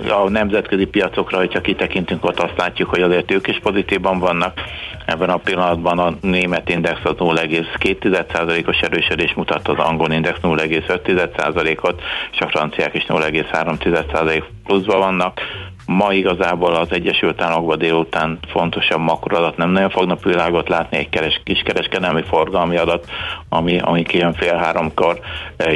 A 0.08 0.28
nemzetközi 0.28 0.84
piacokra, 0.84 1.38
hogyha 1.38 1.60
kitekintünk, 1.60 2.24
ott 2.24 2.40
azt 2.40 2.56
látjuk, 2.56 2.88
hogy 2.88 3.02
azért 3.02 3.30
ők 3.30 3.46
is 3.46 3.58
pozitívban 3.58 4.18
vannak. 4.18 4.60
Ebben 5.06 5.30
a 5.30 5.36
pillanatban 5.36 5.98
a 5.98 6.12
német 6.20 6.68
index 6.68 7.00
az 7.02 7.14
0,2%-os 7.18 8.80
erősödés 8.80 9.34
mutat, 9.34 9.68
az 9.68 9.78
angol 9.78 10.10
index 10.10 10.38
0,5%-ot, 10.42 12.02
és 12.32 12.40
a 12.40 12.48
franciák 12.48 12.94
is 12.94 13.04
0,3% 13.08 14.42
pluszban 14.64 14.98
vannak 14.98 15.40
ma 15.86 16.12
igazából 16.12 16.74
az 16.74 16.88
Egyesült 16.90 17.40
Államokban 17.40 17.78
délután 17.78 18.38
fontosabb 18.48 19.00
makroadat 19.00 19.56
nem 19.56 19.70
nagyon 19.70 19.90
fognak 19.90 20.24
világot 20.24 20.68
látni, 20.68 20.96
egy 20.96 21.08
keres, 21.08 21.40
kiskereskedelmi 21.44 22.22
forgalmi 22.22 22.76
adat, 22.76 23.06
ami, 23.48 23.78
ami 23.78 24.02
kijön 24.02 24.34
fél 24.34 24.56
háromkor. 24.56 25.20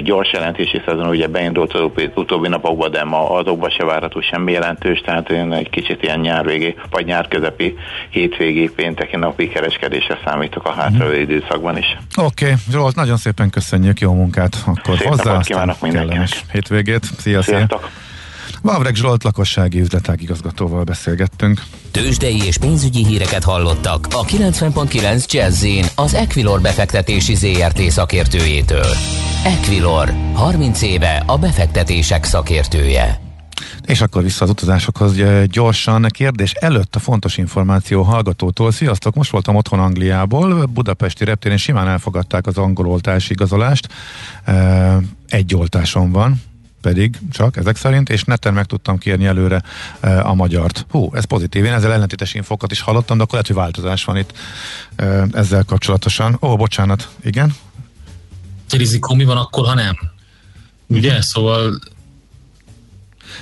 Gyors 0.02 0.32
jelentési 0.32 0.82
szezon 0.86 1.08
ugye 1.08 1.26
beindult 1.26 1.74
az 1.74 1.90
utóbbi 2.14 2.48
napokban, 2.48 2.90
de 2.90 3.04
ma 3.04 3.30
azokban 3.30 3.70
se 3.70 3.84
várható 3.84 4.20
semmi 4.20 4.52
jelentős, 4.52 5.00
tehát 5.00 5.30
én 5.30 5.52
egy 5.52 5.70
kicsit 5.70 6.02
ilyen 6.02 6.20
nyárvégi, 6.20 6.74
vagy 6.90 7.04
nyárközepi, 7.04 7.74
hétvégi, 8.10 8.70
pénteki 8.70 9.16
napi 9.16 9.48
kereskedésre 9.48 10.18
számítok 10.24 10.64
a 10.64 10.72
hátralévő 10.72 11.20
időszakban 11.20 11.78
is. 11.78 11.96
Oké, 12.16 12.44
okay. 12.44 12.56
Zsolt, 12.70 12.94
nagyon 12.94 13.16
szépen 13.16 13.50
köszönjük, 13.50 14.00
jó 14.00 14.14
munkát 14.14 14.56
akkor 14.66 14.98
Szép 14.98 15.08
hozzá. 15.08 15.40
kívánok 15.40 15.80
mindenkinek. 15.80 16.28
Hétvégét, 16.52 17.04
szia, 17.18 17.42
Sziasztok. 17.42 17.80
szia. 17.80 18.05
Vavreg 18.62 18.94
Zsolt 18.94 19.22
lakossági 19.22 19.80
üzletág 19.80 20.22
igazgatóval 20.22 20.84
beszélgettünk. 20.84 21.62
Tőzsdei 21.90 22.42
és 22.44 22.58
pénzügyi 22.58 23.04
híreket 23.04 23.44
hallottak 23.44 24.06
a 24.10 24.24
90.9 24.24 25.32
jazz 25.32 25.66
az 25.94 26.14
Equilor 26.14 26.60
befektetési 26.60 27.34
ZRT 27.34 27.80
szakértőjétől. 27.90 28.86
Equilor, 29.44 30.12
30 30.34 30.82
éve 30.82 31.22
a 31.26 31.38
befektetések 31.38 32.24
szakértője. 32.24 33.20
És 33.86 34.00
akkor 34.00 34.22
vissza 34.22 34.44
az 34.44 34.50
utazásokhoz 34.50 35.16
gyorsan. 35.46 36.06
Kérdés 36.08 36.52
előtt 36.52 36.96
a 36.96 36.98
fontos 36.98 37.36
információ 37.36 38.02
hallgatótól. 38.02 38.72
Sziasztok, 38.72 39.14
most 39.14 39.30
voltam 39.30 39.56
otthon 39.56 39.78
Angliából, 39.78 40.64
Budapesti 40.64 41.24
reptéren 41.24 41.56
simán 41.56 41.88
elfogadták 41.88 42.46
az 42.46 42.58
angol 42.58 42.86
oltási 42.86 43.32
igazolást. 43.32 43.88
Egy 45.26 45.54
oltásom 45.54 46.12
van, 46.12 46.42
pedig 46.86 47.18
csak 47.32 47.56
ezek 47.56 47.76
szerint, 47.76 48.08
és 48.08 48.24
neten 48.24 48.54
meg 48.54 48.64
tudtam 48.64 48.98
kérni 48.98 49.26
előre 49.26 49.62
e, 50.00 50.24
a 50.24 50.34
magyart. 50.34 50.86
Hú, 50.90 51.10
ez 51.14 51.24
pozitív. 51.24 51.64
Én 51.64 51.72
ezzel 51.72 51.92
ellentétes 51.92 52.34
infokat 52.34 52.72
is 52.72 52.80
hallottam, 52.80 53.16
de 53.16 53.22
akkor 53.22 53.32
lehet, 53.32 53.46
hogy 53.46 53.56
változás 53.56 54.04
van 54.04 54.16
itt 54.16 54.32
e, 54.96 55.26
ezzel 55.32 55.64
kapcsolatosan. 55.64 56.38
Ó, 56.40 56.56
bocsánat, 56.56 57.08
igen? 57.24 57.54
Rizikó 58.70 59.14
mi 59.14 59.24
van 59.24 59.36
akkor, 59.36 59.66
ha 59.66 59.74
nem? 59.74 59.96
Ugye? 60.86 61.12
Mhm. 61.12 61.20
Szóval 61.20 61.78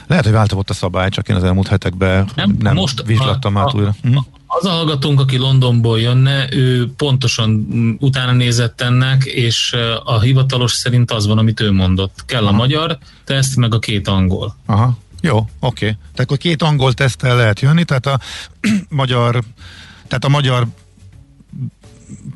lehet, 0.07 0.25
hogy 0.25 0.33
változott 0.33 0.71
a 0.71 0.75
szabály, 0.75 1.09
csak 1.09 1.29
én 1.29 1.37
az 1.37 1.45
elmúlt 1.45 1.69
hetekben 1.69 2.29
nem, 2.35 2.57
nem 2.59 2.75
most 2.75 3.03
vizslattam 3.07 3.57
át 3.57 3.75
újra. 3.75 3.95
Hm? 4.03 4.17
Az 4.59 4.65
a 4.65 4.71
hallgatónk, 4.71 5.21
aki 5.21 5.37
Londonból 5.37 6.01
jönne, 6.01 6.53
ő 6.53 6.93
pontosan 6.97 7.67
utána 8.01 8.33
nézett 8.33 8.81
ennek, 8.81 9.25
és 9.25 9.77
a 10.05 10.21
hivatalos 10.21 10.73
szerint 10.73 11.11
az 11.11 11.27
van, 11.27 11.39
amit 11.39 11.61
ő 11.61 11.73
mondott. 11.73 12.25
Kell 12.27 12.43
Aha. 12.43 12.53
a 12.53 12.57
magyar 12.57 12.99
teszt, 13.25 13.57
meg 13.57 13.75
a 13.75 13.79
két 13.79 14.09
angol. 14.09 14.57
Aha, 14.67 14.99
jó, 15.21 15.37
oké. 15.37 15.49
Okay. 15.61 15.89
Tehát 15.89 16.21
akkor 16.21 16.37
két 16.37 16.63
angol 16.63 16.93
teszttel 16.93 17.37
lehet 17.37 17.61
jönni, 17.61 17.85
tehát 17.85 18.07
a 18.07 18.21
magyar 18.89 19.43
tehát 20.09 20.25
a 20.25 20.29
magyar 20.29 20.67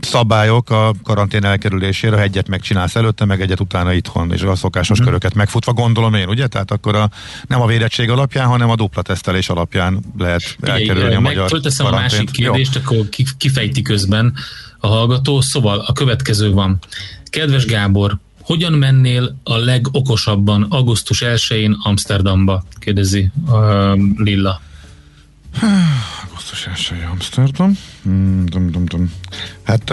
szabályok 0.01 0.71
a 0.71 0.93
karantén 1.05 1.45
elkerülésére, 1.45 2.17
ha 2.17 2.23
egyet 2.23 2.49
megcsinálsz 2.49 2.97
előtte, 2.97 3.25
meg 3.25 3.41
egyet 3.41 3.61
utána 3.61 3.93
itthon, 3.93 4.33
és 4.33 4.43
a 4.43 4.55
szokásos 4.55 5.01
mm. 5.01 5.05
köröket 5.05 5.35
megfutva, 5.35 5.73
gondolom 5.73 6.15
én, 6.15 6.29
ugye? 6.29 6.47
Tehát 6.47 6.71
akkor 6.71 6.95
a, 6.95 7.11
nem 7.47 7.61
a 7.61 7.67
védettség 7.67 8.11
alapján, 8.11 8.47
hanem 8.47 8.71
a 8.71 8.75
dupla 8.75 9.03
tesztelés 9.03 9.49
alapján 9.49 10.01
lehet 10.19 10.57
elkerülni 10.61 11.09
Igen, 11.09 11.17
a 11.17 11.21
magyar 11.21 11.49
Fölteszem 11.49 11.87
a 11.87 11.91
másik 11.91 12.31
kérdést, 12.31 12.75
Jó. 12.75 12.81
akkor 12.81 13.09
kifejti 13.39 13.83
közben 13.83 14.35
a 14.79 14.87
hallgató. 14.87 15.41
Szóval 15.41 15.79
a 15.87 15.93
következő 15.93 16.53
van. 16.53 16.79
Kedves 17.31 17.65
Gábor, 17.65 18.19
hogyan 18.41 18.73
mennél 18.73 19.37
a 19.45 19.57
legokosabban 19.57 20.63
augusztus 20.63 21.23
1-én 21.25 21.77
Amsterdamba? 21.83 22.65
Kérdezi 22.79 23.31
uh, 23.47 23.99
Lilla. 24.17 24.61
Augusztus 26.25 26.67
1 26.67 27.05
Amsterdam. 27.11 27.79
Hmm, 28.03 28.45
dum, 28.47 28.71
dum, 28.71 28.85
dum. 28.85 29.13
Hát 29.63 29.93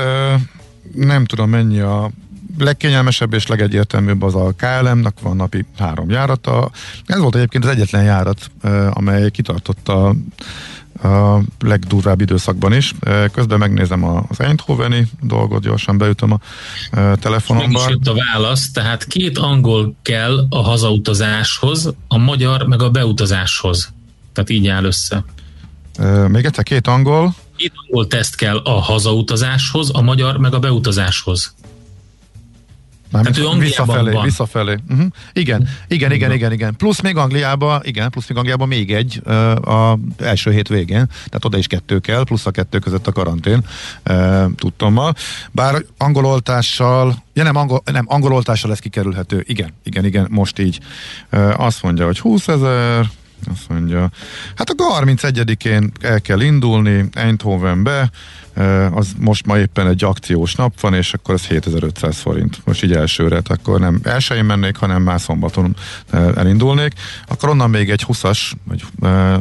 nem 0.96 1.26
tudom 1.26 1.50
mennyi 1.50 1.80
a 1.80 2.12
legkényelmesebb 2.58 3.34
és 3.34 3.48
legegyértelműbb 3.48 4.22
az 4.22 4.36
a 4.36 4.54
KLM-nak 4.58 5.20
van 5.22 5.36
napi 5.36 5.66
három 5.78 6.10
járata. 6.10 6.72
Ez 7.06 7.20
volt 7.20 7.36
egyébként 7.36 7.64
az 7.64 7.70
egyetlen 7.70 8.04
járat, 8.04 8.52
amely 8.90 9.32
kitartotta 9.32 10.16
a 11.04 11.40
legdurvább 11.60 12.22
időszakban 12.22 12.74
is. 12.74 12.94
Közben 13.32 13.60
megnézem 13.60 14.04
az 14.04 14.40
Eindhoveni 14.40 15.08
dolgot, 15.22 15.62
gyorsan 15.62 15.98
beütöm 15.98 16.32
a 16.32 16.40
telefonomba. 17.20 17.80
Meg 17.80 17.82
is 17.82 17.90
jött 17.90 18.08
a 18.08 18.24
válasz, 18.34 18.72
tehát 18.72 19.06
két 19.06 19.38
angol 19.38 19.96
kell 20.02 20.46
a 20.50 20.62
hazautazáshoz, 20.62 21.94
a 22.08 22.18
magyar 22.18 22.68
meg 22.68 22.82
a 22.82 22.90
beutazáshoz. 22.90 23.94
Tehát 24.34 24.50
így 24.50 24.68
áll 24.68 24.84
össze. 24.84 25.24
Még 26.28 26.46
egyszer 26.46 26.64
két 26.64 26.88
angol. 26.88 27.36
Két 27.56 27.72
angol 27.86 28.08
teszt 28.08 28.36
kell 28.36 28.58
a 28.58 28.82
hazautazáshoz, 28.82 29.90
a 29.94 30.02
magyar 30.02 30.38
meg 30.38 30.54
a 30.54 30.60
beutazáshoz. 30.60 31.56
Mármint 33.12 33.36
Tehát 33.36 33.56
ő 33.56 33.60
visszafelé, 33.60 34.12
van. 34.12 34.24
visszafelé. 34.24 34.78
Uh-huh. 34.90 35.08
Igen, 35.34 35.68
igen, 35.88 36.12
igen, 36.12 36.32
igen, 36.32 36.52
igen. 36.52 36.76
Plusz 36.76 37.02
még 37.02 37.18
Angliába, 37.18 37.82
igen, 37.84 38.10
plusz 38.10 38.28
még 38.28 38.38
Angliába 38.38 38.66
még 38.66 38.94
egy 38.94 39.22
uh, 39.26 39.70
a 39.70 40.00
első 40.18 40.52
hét 40.52 40.68
végén, 40.68 41.06
tehát 41.08 41.46
oda 41.46 41.58
is 41.58 41.68
kettő 41.68 42.00
kell, 42.00 42.24
plusz 42.24 42.46
a 42.46 42.52
kettő 42.52 42.80
között 42.80 43.08
a 43.08 43.12
karantén, 43.12 43.66
uh, 44.10 44.46
tudtommal. 44.56 45.14
Bár 45.52 45.86
angololtással, 45.98 47.24
ja 47.34 47.44
nem, 47.44 47.56
angol, 47.56 47.82
nem, 47.92 48.06
angololtással 48.08 48.70
lesz 48.70 48.80
kikerülhető. 48.80 49.44
Igen, 49.48 49.74
igen, 49.84 50.06
igen, 50.06 50.28
most 50.30 50.60
így. 50.60 50.80
Uh, 51.32 51.60
azt 51.60 51.84
mondja, 51.84 52.06
hogy 52.06 52.20
20 52.20 52.48
ezer, 52.48 53.10
azt 53.52 53.70
mondja, 53.70 54.10
hát 54.56 54.70
a 54.70 55.02
31-én 55.02 55.92
el 56.02 56.22
kell 56.22 56.42
indulni 56.42 57.06
Eindhovenbe, 57.14 58.10
az 58.92 59.08
most 59.20 59.46
ma 59.46 59.58
éppen 59.58 59.88
egy 59.88 60.04
akciós 60.04 60.56
nap 60.56 60.80
van, 60.80 60.94
és 60.94 61.14
akkor 61.14 61.34
ez 61.34 61.46
7500 61.46 62.18
forint. 62.18 62.62
Most 62.66 62.84
így 62.84 62.94
elsőre, 62.94 63.42
akkor 63.46 63.80
nem 63.80 64.00
elsőjén 64.04 64.46
mennék, 64.46 64.76
hanem 64.76 65.02
már 65.02 65.22
szombaton 65.22 65.76
elindulnék. 66.12 66.94
Akkor 67.28 67.50
onnan 67.50 67.70
még 67.70 67.90
egy 67.90 68.06
20-as, 68.08 68.52
vagy 68.64 68.84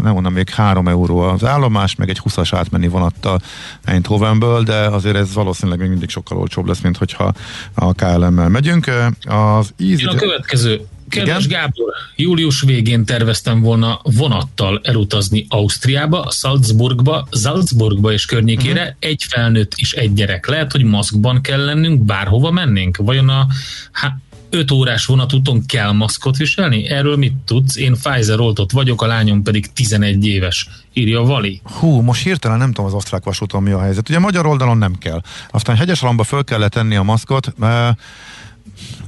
nem 0.02 0.16
onnan 0.16 0.32
még 0.32 0.48
3 0.48 0.88
euró 0.88 1.18
az 1.18 1.44
állomás, 1.44 1.94
meg 1.94 2.08
egy 2.08 2.20
20-as 2.24 2.48
átmenni 2.52 2.88
vonattal 2.88 3.40
Eindhovenből, 3.84 4.62
de 4.62 4.74
azért 4.74 5.16
ez 5.16 5.34
valószínűleg 5.34 5.78
még 5.78 5.88
mindig 5.88 6.08
sokkal 6.08 6.38
olcsóbb 6.38 6.66
lesz, 6.66 6.80
mint 6.80 6.96
hogyha 6.96 7.32
a 7.74 7.92
KLM-mel 7.92 8.48
megyünk. 8.48 8.90
Az 9.24 9.72
Easy... 9.78 10.04
a 10.04 10.14
következő 10.14 10.80
Kedves 11.14 11.44
Igen? 11.44 11.58
Gábor, 11.58 11.92
július 12.16 12.60
végén 12.60 13.04
terveztem 13.04 13.60
volna 13.60 14.00
vonattal 14.02 14.80
elutazni 14.82 15.46
Ausztriába, 15.48 16.30
Salzburgba, 16.30 17.26
Salzburgba 17.30 18.12
és 18.12 18.24
környékére, 18.24 18.80
uh-huh. 18.80 18.96
egy 18.98 19.22
felnőtt 19.28 19.72
és 19.76 19.92
egy 19.92 20.12
gyerek. 20.12 20.46
Lehet, 20.46 20.72
hogy 20.72 20.84
maszkban 20.84 21.40
kell 21.40 21.64
lennünk, 21.64 22.04
bárhova 22.04 22.50
mennénk? 22.50 22.96
Vajon 22.96 23.28
a 23.28 23.46
há, 23.92 24.16
5 24.54 24.70
órás 24.70 25.06
vonatúton 25.06 25.66
kell 25.66 25.92
maszkot 25.92 26.36
viselni? 26.36 26.88
Erről 26.88 27.16
mit 27.16 27.34
tudsz? 27.44 27.76
Én 27.76 27.92
Pfizer 27.92 28.40
oltott 28.40 28.72
vagyok, 28.72 29.02
a 29.02 29.06
lányom 29.06 29.42
pedig 29.42 29.72
11 29.72 30.26
éves, 30.26 30.68
írja 30.92 31.22
Vali. 31.22 31.60
Hú, 31.64 32.00
most 32.00 32.22
hirtelen 32.22 32.58
nem 32.58 32.72
tudom 32.72 32.86
az 32.86 32.92
osztrák 32.92 33.24
vasúton 33.24 33.62
mi 33.62 33.70
a 33.70 33.80
helyzet. 33.80 34.08
Ugye 34.08 34.18
magyar 34.18 34.46
oldalon 34.46 34.78
nem 34.78 34.98
kell. 34.98 35.20
Aztán 35.50 35.76
Hegyesalamba 35.76 36.24
föl 36.24 36.44
kellett 36.44 36.72
tenni 36.72 36.96
a 36.96 37.02
maszkot, 37.02 37.58
mert 37.58 37.98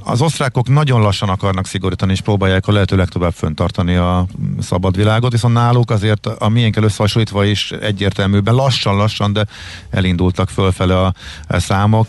az 0.03 0.21
osztrákok 0.21 0.67
nagyon 0.67 1.01
lassan 1.01 1.29
akarnak 1.29 1.65
szigorítani, 1.65 2.11
és 2.11 2.21
próbálják 2.21 2.67
a 2.67 2.71
lehető 2.71 2.95
legtovább 2.95 3.33
föntartani 3.33 3.95
a 3.95 4.25
szabad 4.59 4.95
világot, 4.95 5.31
viszont 5.31 5.53
náluk 5.53 5.91
azért 5.91 6.25
a 6.25 6.49
miénkkel 6.49 6.83
összehasonlítva 6.83 7.45
is 7.45 7.71
egyértelműben 7.71 8.55
lassan-lassan, 8.55 9.33
de 9.33 9.45
elindultak 9.89 10.49
fölfele 10.49 10.99
a 11.01 11.13
számok. 11.49 12.07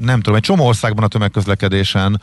Nem 0.00 0.20
tudom, 0.20 0.34
egy 0.34 0.42
csomó 0.42 0.66
országban 0.66 1.04
a 1.04 1.08
tömegközlekedésen 1.08 2.20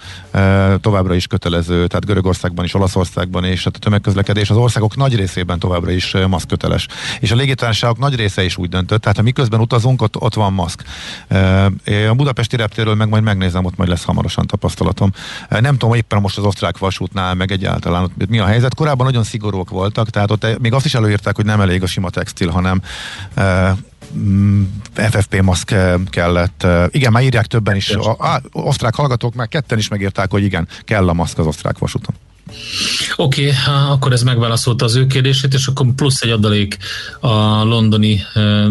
továbbra 0.79 1.13
is 1.13 1.27
kötelező, 1.27 1.87
tehát 1.87 2.05
Görögországban 2.05 2.65
is, 2.65 2.73
Olaszországban 2.73 3.45
is, 3.45 3.57
tehát 3.57 3.75
a 3.75 3.79
tömegközlekedés 3.79 4.49
az 4.49 4.57
országok 4.57 4.95
nagy 4.95 5.15
részében 5.15 5.59
továbbra 5.59 5.91
is 5.91 6.15
maszköteles. 6.27 6.87
És 7.19 7.31
a 7.31 7.35
légitársaságok 7.35 7.97
nagy 7.97 8.15
része 8.15 8.43
is 8.43 8.57
úgy 8.57 8.69
döntött, 8.69 9.01
tehát 9.01 9.17
ha 9.17 9.23
miközben 9.23 9.59
utazunk, 9.59 10.01
ott, 10.01 10.21
ott 10.21 10.33
van 10.33 10.53
maszk. 10.53 10.83
A 12.09 12.13
budapesti 12.15 12.55
reptéről 12.55 12.95
meg 12.95 13.09
majd 13.09 13.23
megnézem, 13.23 13.65
ott 13.65 13.77
majd 13.77 13.89
lesz 13.89 14.03
hamarosan 14.03 14.45
tapasztalatom. 14.61 15.11
Nem 15.49 15.77
tudom, 15.77 15.95
éppen 15.95 16.21
most 16.21 16.37
az 16.37 16.43
osztrák 16.43 16.77
vasútnál, 16.77 17.33
meg 17.33 17.51
egyáltalán 17.51 18.03
ott 18.03 18.29
mi 18.29 18.39
a 18.39 18.45
helyzet. 18.45 18.75
Korábban 18.75 19.05
nagyon 19.05 19.23
szigorúak 19.23 19.69
voltak, 19.69 20.09
tehát 20.09 20.31
ott 20.31 20.59
még 20.59 20.73
azt 20.73 20.85
is 20.85 20.93
előírták, 20.93 21.35
hogy 21.35 21.45
nem 21.45 21.61
elég 21.61 21.83
a 21.83 21.87
sima 21.87 22.09
textil, 22.09 22.49
hanem 22.49 22.81
mm, 24.17 24.63
FFP 24.93 25.41
maszk 25.41 25.75
kellett. 26.09 26.67
Igen, 26.87 27.11
már 27.11 27.23
írják 27.23 27.45
többen 27.45 27.75
is. 27.75 27.89
A, 27.89 28.11
a, 28.11 28.41
osztrák 28.51 28.95
hallgatók 28.95 29.33
már 29.33 29.47
ketten 29.47 29.77
is 29.77 29.87
megírták, 29.87 30.31
hogy 30.31 30.43
igen, 30.43 30.67
kell 30.83 31.09
a 31.09 31.13
maszk 31.13 31.37
az 31.37 31.45
osztrák 31.45 31.77
vasúton. 31.77 32.15
Oké, 33.15 33.47
okay, 33.47 33.55
akkor 33.89 34.11
ez 34.11 34.23
megválaszolta 34.23 34.85
az 34.85 34.95
ő 34.95 35.07
kérdését, 35.07 35.53
és 35.53 35.67
akkor 35.67 35.87
plusz 35.95 36.21
egy 36.21 36.29
adalék 36.29 36.77
a 37.19 37.63
londoni 37.63 38.21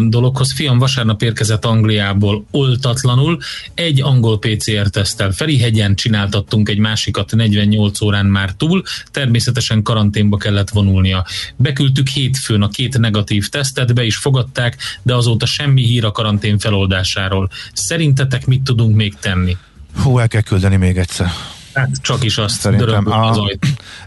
dologhoz. 0.07 0.53
Fiam 0.53 0.77
vasárnap 0.77 1.21
érkezett 1.21 1.65
Angliából 1.65 2.45
oltatlanul, 2.51 3.39
egy 3.73 4.01
angol 4.01 4.39
PCR-tesztel 4.39 5.31
Ferihegyen 5.31 5.95
csináltattunk 5.95 6.69
egy 6.69 6.77
másikat 6.77 7.35
48 7.35 8.01
órán 8.01 8.25
már 8.25 8.51
túl, 8.51 8.83
természetesen 9.11 9.83
karanténba 9.83 10.37
kellett 10.37 10.69
vonulnia. 10.69 11.25
Beküldtük 11.55 12.07
hétfőn 12.07 12.61
a 12.61 12.69
két 12.69 12.97
negatív 12.97 13.49
tesztet, 13.49 13.93
be 13.93 14.03
is 14.03 14.15
fogadták, 14.15 14.77
de 15.03 15.15
azóta 15.15 15.45
semmi 15.45 15.81
hír 15.81 16.05
a 16.05 16.11
karantén 16.11 16.59
feloldásáról. 16.59 17.49
Szerintetek 17.73 18.45
mit 18.45 18.61
tudunk 18.61 18.95
még 18.95 19.15
tenni? 19.19 19.57
Hú, 20.03 20.19
el 20.19 20.27
kell 20.27 20.41
küldeni 20.41 20.75
még 20.75 20.97
egyszer. 20.97 21.31
Hát 21.73 21.89
csak 22.01 22.23
is 22.23 22.37
azt 22.37 22.59
Szerintem 22.59 23.07
a, 23.07 23.29
az 23.29 23.39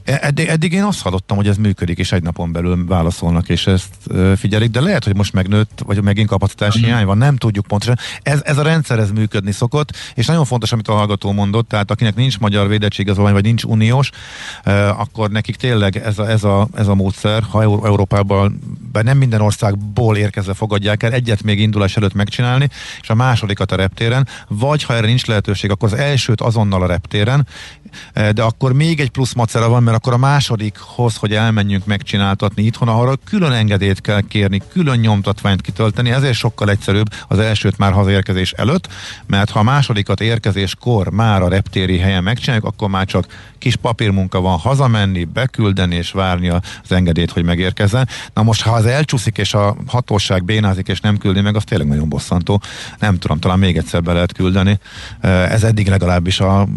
eddig, 0.04 0.46
eddig 0.46 0.72
én 0.72 0.82
azt 0.82 1.02
hallottam, 1.02 1.36
hogy 1.36 1.48
ez 1.48 1.56
működik, 1.56 1.98
és 1.98 2.12
egy 2.12 2.22
napon 2.22 2.52
belül 2.52 2.86
válaszolnak, 2.86 3.48
és 3.48 3.66
ezt 3.66 3.94
figyelik, 4.36 4.70
de 4.70 4.80
lehet, 4.80 5.04
hogy 5.04 5.16
most 5.16 5.32
megnőtt, 5.32 5.82
vagy 5.84 6.02
megint 6.02 6.28
kapacitás 6.28 6.74
mhm. 6.74 6.84
hiány 6.84 7.04
van, 7.04 7.18
nem 7.18 7.36
tudjuk 7.36 7.66
pontosan. 7.66 7.98
Ez, 8.22 8.40
ez 8.44 8.58
a 8.58 8.62
rendszer, 8.62 8.98
ez 8.98 9.10
működni 9.10 9.52
szokott, 9.52 9.96
és 10.14 10.26
nagyon 10.26 10.44
fontos, 10.44 10.72
amit 10.72 10.88
a 10.88 10.92
hallgató 10.92 11.32
mondott, 11.32 11.68
tehát 11.68 11.90
akinek 11.90 12.14
nincs 12.14 12.38
magyar 12.38 12.68
védettségigazolvány, 12.68 13.32
vagy 13.32 13.44
nincs 13.44 13.62
uniós, 13.62 14.10
akkor 14.96 15.30
nekik 15.30 15.56
tényleg 15.56 15.96
ez 15.96 16.18
a, 16.18 16.30
ez 16.30 16.44
a, 16.44 16.68
ez 16.74 16.88
a 16.88 16.94
módszer, 16.94 17.42
ha 17.42 17.62
Európában, 17.62 18.60
bár 18.92 19.04
nem 19.04 19.18
minden 19.18 19.40
országból 19.40 20.16
érkezve 20.16 20.54
fogadják 20.54 21.02
el, 21.02 21.12
egyet 21.12 21.42
még 21.42 21.60
indulás 21.60 21.96
előtt 21.96 22.14
megcsinálni, 22.14 22.68
és 23.00 23.08
a 23.08 23.14
másodikat 23.14 23.72
a 23.72 23.76
reptéren, 23.76 24.28
vagy 24.48 24.82
ha 24.82 24.94
erre 24.94 25.06
nincs 25.06 25.26
lehetőség, 25.26 25.70
akkor 25.70 25.92
az 25.92 25.98
elsőt 25.98 26.40
azonnal 26.40 26.82
a 26.82 26.86
reptéren, 26.86 27.46
de 28.14 28.42
akkor 28.42 28.72
még 28.72 29.00
egy 29.00 29.10
plusz 29.10 29.32
macera 29.32 29.68
van, 29.68 29.82
mert 29.82 29.96
akkor 29.96 30.12
a 30.12 30.16
másodikhoz, 30.16 31.16
hogy 31.16 31.34
elmenjünk 31.34 31.86
megcsináltatni 31.86 32.62
itthon, 32.62 32.88
arra 32.88 33.12
külön 33.24 33.52
engedélyt 33.52 34.00
kell 34.00 34.20
kérni, 34.20 34.62
külön 34.72 34.98
nyomtatványt 34.98 35.60
kitölteni, 35.60 36.10
ezért 36.10 36.34
sokkal 36.34 36.70
egyszerűbb 36.70 37.06
az 37.28 37.38
elsőt 37.38 37.78
már 37.78 37.92
hazaérkezés 37.92 38.52
előtt, 38.52 38.88
mert 39.26 39.50
ha 39.50 39.58
a 39.58 39.62
másodikat 39.62 40.20
érkezéskor 40.20 41.10
már 41.10 41.42
a 41.42 41.48
reptéri 41.48 41.98
helyen 41.98 42.22
megcsináljuk, 42.22 42.66
akkor 42.66 42.88
már 42.88 43.06
csak 43.06 43.26
kis 43.58 43.76
papírmunka 43.76 44.40
van 44.40 44.58
hazamenni, 44.58 45.24
beküldeni 45.24 45.94
és 45.94 46.10
várni 46.10 46.48
az 46.48 46.60
engedélyt, 46.88 47.30
hogy 47.30 47.44
megérkezzen. 47.44 48.08
Na 48.34 48.42
most, 48.42 48.62
ha 48.62 48.72
az 48.72 48.86
elcsúszik 48.86 49.38
és 49.38 49.54
a 49.54 49.76
hatóság 49.86 50.44
bénázik 50.44 50.88
és 50.88 51.00
nem 51.00 51.16
küldi 51.16 51.40
meg, 51.40 51.56
az 51.56 51.64
tényleg 51.64 51.88
nagyon 51.88 52.08
bosszantó. 52.08 52.60
Nem 52.98 53.18
tudom, 53.18 53.38
talán 53.38 53.58
még 53.58 53.76
egyszer 53.76 54.02
be 54.02 54.12
lehet 54.12 54.32
küldeni. 54.32 54.78
Eh, 55.20 55.52
ez 55.52 55.64
eddig 55.64 55.88
legalábbis 55.88 56.40
a 56.40 56.68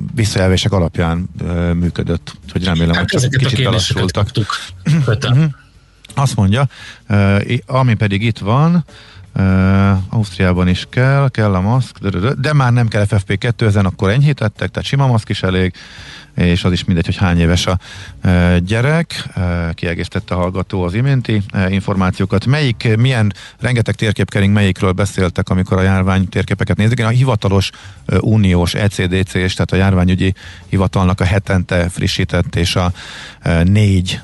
visszajelzések 0.68 0.72
alapján 0.72 1.30
eh, 1.40 1.74
működött. 1.74 2.34
Hogy 2.52 2.64
remélem, 2.64 2.96
hát 2.96 3.12
hogy 3.12 3.22
csak 3.22 3.32
kicsit 3.32 3.64
belassultak. 3.64 4.32
Mhm. 4.84 5.44
Azt 6.16 6.36
mondja, 6.36 6.68
ami 7.66 7.94
pedig 7.94 8.22
itt 8.24 8.38
van, 8.38 8.86
Uh, 9.40 9.98
Ausztriában 10.10 10.68
is 10.68 10.86
kell, 10.90 11.30
kell 11.30 11.54
a 11.54 11.62
maszk, 11.62 12.08
de, 12.40 12.54
már 12.54 12.74
nem 12.74 12.88
kell 12.88 13.06
FFP2, 13.10 13.62
ezen 13.62 13.86
akkor 13.86 14.10
enyhítettek, 14.10 14.70
tehát 14.70 14.88
sima 14.88 15.08
maszk 15.08 15.30
is 15.30 15.44
elég 15.44 15.74
és 16.38 16.64
az 16.64 16.72
is 16.72 16.84
mindegy, 16.84 17.06
hogy 17.06 17.16
hány 17.16 17.40
éves 17.40 17.68
a 17.68 17.80
gyerek. 18.60 19.30
E, 19.36 19.72
kiegészítette 19.74 20.36
a 20.36 20.38
hallgató 20.38 20.84
az 20.84 20.94
iménti 20.94 21.42
információkat. 21.70 22.46
Melyik, 22.46 22.96
milyen, 22.98 23.34
rengeteg 23.60 23.96
térképkering, 23.96 24.54
melyikről 24.54 24.92
beszéltek, 24.92 25.50
amikor 25.50 25.78
a 25.78 25.82
járvány 25.82 26.30
térképeket 26.30 26.78
nézik. 26.78 27.00
Én 27.00 27.06
a 27.06 27.10
hivatalos 27.10 27.70
uniós 28.20 28.74
ECDC, 28.74 29.34
és 29.34 29.54
tehát 29.54 29.72
a 29.72 29.76
járványügyi 29.76 30.34
hivatalnak 30.70 31.22
a 31.22 31.26
hetente 31.26 31.90
frissített 31.90 32.56
és 32.56 32.76
a 32.76 32.92
négy 33.64 34.22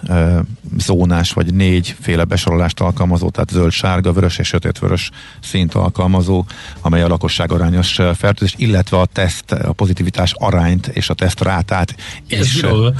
zónás, 0.77 1.31
vagy 1.31 1.53
négy 1.53 1.95
féle 2.01 2.23
besorolást 2.23 2.79
alkalmazó, 2.79 3.29
tehát 3.29 3.49
zöld, 3.49 3.71
sárga, 3.71 4.13
vörös 4.13 4.37
és 4.37 4.47
sötétvörös 4.47 5.02
szint 5.41 5.73
alkalmazó, 5.73 6.45
amely 6.81 7.01
a 7.01 7.07
lakosság 7.07 7.51
arányos 7.51 7.99
fertőzés, 8.15 8.55
illetve 8.57 8.99
a 8.99 9.05
teszt, 9.05 9.51
a 9.51 9.73
pozitivitás 9.73 10.33
arányt 10.37 10.87
és 10.87 11.09
a 11.09 11.13
teszt 11.13 11.41
rátát 11.41 11.95
és 12.27 12.39
Ez 12.39 12.63
a 12.63 12.93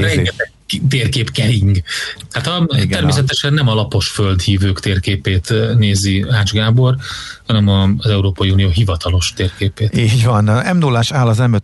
rengeteg 0.00 0.52
térkép 0.88 1.30
kering. 1.30 1.82
Hát 2.30 2.46
a, 2.46 2.66
Igen, 2.68 2.88
természetesen 2.88 3.52
nem 3.52 3.68
a 3.68 3.74
lapos 3.74 4.08
földhívők 4.08 4.80
térképét 4.80 5.54
nézi 5.78 6.24
Ács 6.30 6.52
Gábor, 6.52 6.96
hanem 7.46 7.68
az 7.98 8.10
Európai 8.10 8.50
Unió 8.50 8.68
hivatalos 8.68 9.32
térképét. 9.36 9.96
Így 9.96 10.24
van. 10.24 10.44
m 10.44 10.78
0 10.78 11.02
áll 11.08 11.28
az 11.28 11.38
m 11.38 11.54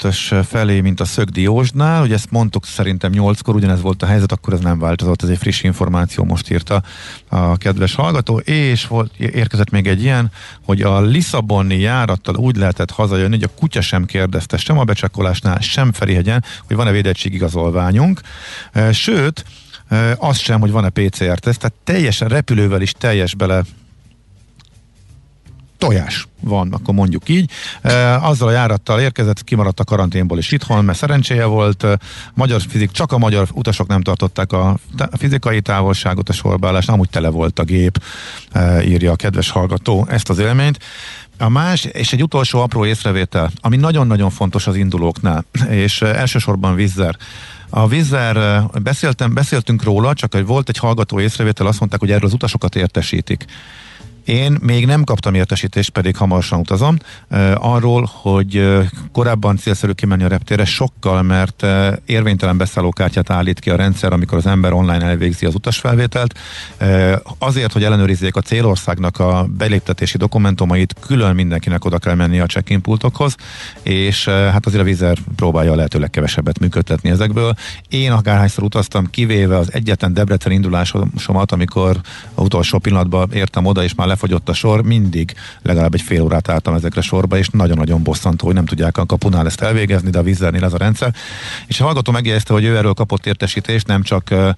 felé, 0.43 0.81
mint 0.81 1.01
a 1.01 1.05
Szög 1.05 1.29
Diósnál, 1.29 2.03
ugye 2.03 2.15
ezt 2.15 2.31
mondtuk 2.31 2.67
szerintem 2.67 3.11
nyolckor, 3.11 3.55
ugyanez 3.55 3.81
volt 3.81 4.03
a 4.03 4.07
helyzet, 4.07 4.33
akkor 4.33 4.53
ez 4.53 4.61
nem 4.61 4.79
változott, 4.79 5.23
ez 5.23 5.29
egy 5.29 5.39
friss 5.39 5.63
információ, 5.63 6.25
most 6.25 6.51
írta 6.51 6.83
a 7.29 7.57
kedves 7.57 7.95
hallgató, 7.95 8.39
és 8.39 8.87
volt, 8.87 9.15
érkezett 9.19 9.71
még 9.71 9.87
egy 9.87 10.03
ilyen, 10.03 10.31
hogy 10.65 10.83
a 10.83 11.01
Lisszaboni 11.01 11.79
járattal 11.79 12.37
úgy 12.37 12.57
lehetett 12.57 12.91
hazajönni, 12.91 13.35
hogy 13.35 13.51
a 13.55 13.59
kutya 13.59 13.81
sem 13.81 14.05
kérdezte, 14.05 14.57
sem 14.57 14.79
a 14.79 14.85
becsakolásnál, 14.85 15.61
sem 15.61 15.93
Ferihegyen, 15.93 16.45
hogy 16.67 16.77
van-e 16.77 16.91
védettségigazolványunk. 16.91 18.21
Sőt, 18.97 19.45
az 20.17 20.39
sem, 20.39 20.61
hogy 20.61 20.71
van-e 20.71 20.89
PCR-teszt, 20.89 21.59
tehát 21.59 21.75
teljesen 21.85 22.29
repülővel 22.29 22.81
is 22.81 22.93
teljes 22.93 23.35
bele 23.35 23.63
tojás 25.79 26.27
van, 26.41 26.73
akkor 26.73 26.95
mondjuk 26.95 27.29
így. 27.29 27.51
Azzal 28.21 28.49
a 28.49 28.51
járattal 28.51 29.01
érkezett, 29.01 29.45
kimaradt 29.45 29.81
a 29.81 29.85
karanténból 29.85 30.39
is 30.39 30.53
itthon, 30.53 30.85
mert 30.85 30.99
szerencséje 30.99 31.45
volt. 31.45 31.87
Magyar 32.35 32.61
fizik, 32.69 32.91
csak 32.91 33.13
a 33.13 33.19
magyar 33.19 33.49
utasok 33.53 33.87
nem 33.87 34.01
tartották 34.01 34.53
a 34.53 34.79
fizikai 35.13 35.61
távolságot, 35.61 36.29
a 36.29 36.33
sorbálás, 36.33 36.87
amúgy 36.87 37.09
tele 37.09 37.29
volt 37.29 37.59
a 37.59 37.65
gép, 37.65 38.03
írja 38.83 39.13
a 39.13 39.17
kedves 39.17 39.51
hallgató 39.51 40.07
ezt 40.11 40.29
az 40.29 40.39
élményt. 40.39 40.79
A 41.39 41.49
más, 41.49 41.85
és 41.85 42.13
egy 42.13 42.23
utolsó 42.23 42.61
apró 42.61 42.87
észrevétel, 42.87 43.51
ami 43.61 43.77
nagyon-nagyon 43.77 44.31
fontos 44.31 44.67
az 44.67 44.77
indulóknál, 44.77 45.45
és 45.69 46.03
elsősorban 46.03 46.75
vízzer. 46.75 47.17
A 47.77 47.87
vízzer, 47.87 48.63
beszéltem, 48.83 49.35
beszéltünk 49.35 49.83
róla, 49.83 50.15
csak 50.15 50.35
hogy 50.35 50.47
volt 50.47 50.69
egy 50.69 50.79
hallgató 50.79 51.21
észrevétel, 51.21 51.67
azt 51.67 51.79
mondták, 51.79 52.01
hogy 52.01 52.11
erről 52.11 52.27
az 52.27 52.33
utasokat 52.33 52.77
értesítik. 52.77 53.45
Én 54.27 54.59
még 54.63 54.87
nem 54.87 55.05
kaptam 55.05 55.35
értesítést, 55.35 55.91
pedig 55.91 56.17
hamarosan 56.17 56.59
utazom, 56.59 56.97
arról, 57.55 58.11
hogy 58.13 58.69
korábban 59.13 59.57
célszerű 59.57 59.93
kimenni 59.93 60.25
a 60.25 60.29
reptére 60.29 60.65
sokkal, 60.65 61.23
mert 61.23 61.67
érvénytelen 62.07 62.57
beszállókártyát 62.57 63.31
állít 63.31 63.61
ki 63.61 63.71
a 63.71 63.77
rendszer, 63.77 64.13
amikor 64.13 64.39
az 64.39 64.47
ember 64.47 64.73
online 64.73 65.05
elvégzi 65.05 65.47
az 65.47 65.55
utasfelvételt. 65.55 66.39
Azért, 67.39 67.73
hogy 67.73 67.85
ellenőrizzék 67.85 68.37
a 68.37 68.41
célországnak 68.41 69.19
a 69.19 69.47
beléptetési 69.57 70.17
dokumentumait, 70.17 70.95
külön 71.01 71.35
mindenkinek 71.35 71.85
oda 71.85 71.99
kell 71.99 72.15
menni 72.15 72.41
a 72.41 72.47
check-in 72.47 72.81
pultokhoz, 72.81 73.35
és 73.83 74.25
hát 74.29 74.67
azért 74.67 74.83
a 74.83 74.87
vízer 74.87 75.19
próbálja 75.37 75.73
a 75.73 75.77
lehető 75.77 75.99
legkevesebbet 75.99 76.59
működtetni 76.59 77.11
ezekből. 77.11 77.55
Én 77.89 78.13
akárhányszor 78.13 78.65
utaztam, 78.65 79.11
kivéve 79.11 79.57
az 79.57 79.73
egyetlen 79.73 80.15
Debrecen 80.15 80.53
indulásomat, 80.53 81.53
amikor 81.53 82.01
utolsó 82.35 82.79
pillanatban 82.79 83.33
értem 83.33 83.65
oda, 83.65 83.83
és 83.83 83.95
már 83.95 84.15
lefogyott 84.17 84.49
a 84.49 84.53
sor, 84.53 84.83
mindig 84.83 85.35
legalább 85.63 85.95
egy 85.95 86.01
fél 86.01 86.23
órát 86.23 86.49
álltam 86.49 86.75
ezekre 86.75 87.01
sorba, 87.01 87.39
és 87.39 87.49
nagyon-nagyon 87.49 88.03
bosszantó, 88.03 88.47
hogy 88.47 88.55
nem 88.55 88.65
tudják 88.65 88.97
a 88.97 89.07
kapunál 89.07 89.47
ezt 89.47 89.61
elvégezni, 89.61 90.11
de 90.11 90.19
a 90.19 90.23
vízernél 90.23 90.65
ez 90.65 90.73
a 90.73 90.77
rendszer. 90.77 91.15
És 91.67 91.81
a 91.81 91.85
hallgató 91.85 92.13
megjegyezte, 92.13 92.53
hogy 92.53 92.65
ő 92.65 92.77
erről 92.77 92.93
kapott 92.93 93.27
értesítést, 93.27 93.87
nem 93.87 94.03
csak 94.03 94.29
uh, 94.31 94.49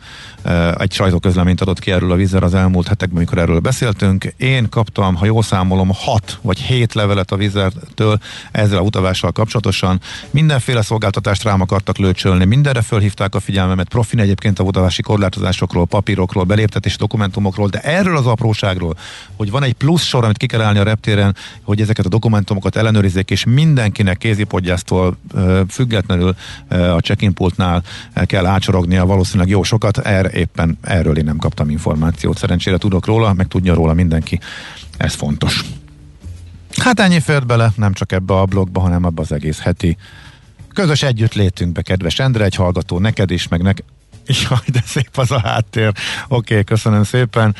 uh, 0.44 0.80
egy 0.80 0.92
sajtóközleményt 0.92 1.60
adott 1.60 1.78
ki 1.78 1.90
erről 1.90 2.12
a 2.12 2.14
vízzer 2.14 2.42
az 2.42 2.54
elmúlt 2.54 2.88
hetekben, 2.88 3.16
amikor 3.16 3.38
erről 3.38 3.58
beszéltünk. 3.58 4.24
Én 4.36 4.68
kaptam, 4.68 5.14
ha 5.14 5.24
jól 5.24 5.42
számolom, 5.42 5.90
hat 5.94 6.38
vagy 6.42 6.58
hét 6.58 6.94
levelet 6.94 7.32
a 7.32 7.36
vízertől 7.36 8.18
ezzel 8.52 8.78
a 8.78 8.82
utavással 8.82 9.32
kapcsolatosan. 9.32 10.00
Mindenféle 10.30 10.82
szolgáltatást 10.82 11.42
rám 11.42 11.60
akartak 11.60 11.98
lőcsölni, 11.98 12.44
mindenre 12.44 12.82
fölhívták 12.82 13.34
a 13.34 13.40
figyelmemet, 13.40 13.88
profin 13.88 14.20
egyébként 14.20 14.58
a 14.58 14.62
utavási 14.62 15.02
korlátozásokról, 15.02 15.86
papírokról, 15.86 16.44
beléptetési 16.44 16.96
dokumentumokról, 16.96 17.68
de 17.68 17.80
erről 17.80 18.16
az 18.16 18.26
apróságról, 18.26 18.96
hogy 19.36 19.47
hogy 19.50 19.60
van 19.60 19.68
egy 19.68 19.74
plusz 19.74 20.02
sor, 20.02 20.24
amit 20.24 20.36
ki 20.36 20.46
kell 20.46 20.60
állni 20.60 20.78
a 20.78 20.82
reptéren, 20.82 21.36
hogy 21.62 21.80
ezeket 21.80 22.06
a 22.06 22.08
dokumentumokat 22.08 22.76
ellenőrizzék, 22.76 23.30
és 23.30 23.44
mindenkinek 23.44 24.18
kézipodgyásztól 24.18 25.16
függetlenül 25.68 26.34
a 26.68 26.98
check-in 26.98 27.34
pultnál 27.34 27.82
kell 28.24 28.46
ácsorognia 28.46 29.06
valószínűleg 29.06 29.48
jó 29.48 29.62
sokat, 29.62 29.98
erre 29.98 30.30
éppen 30.30 30.78
erről 30.82 31.18
én 31.18 31.24
nem 31.24 31.36
kaptam 31.36 31.70
információt. 31.70 32.38
Szerencsére 32.38 32.78
tudok 32.78 33.06
róla, 33.06 33.32
meg 33.32 33.46
tudja 33.46 33.74
róla 33.74 33.92
mindenki. 33.92 34.40
Ez 34.96 35.14
fontos. 35.14 35.64
Hát 36.76 37.00
ennyi 37.00 37.20
fért 37.20 37.46
bele, 37.46 37.72
nem 37.76 37.92
csak 37.92 38.12
ebbe 38.12 38.34
a 38.34 38.44
blogba, 38.44 38.80
hanem 38.80 39.04
abba 39.04 39.22
az 39.22 39.32
egész 39.32 39.60
heti 39.60 39.96
közös 40.72 41.02
együttlétünkbe, 41.02 41.82
kedves 41.82 42.18
Endre, 42.18 42.44
egy 42.44 42.54
hallgató 42.54 42.98
neked 42.98 43.30
is, 43.30 43.48
meg 43.48 43.62
nek- 43.62 43.84
Jaj, 44.28 44.58
de 44.66 44.82
szép 44.86 45.10
az 45.16 45.30
a 45.30 45.40
háttér. 45.40 45.86
Oké, 45.86 46.52
okay, 46.52 46.64
köszönöm 46.64 47.02
szépen. 47.02 47.54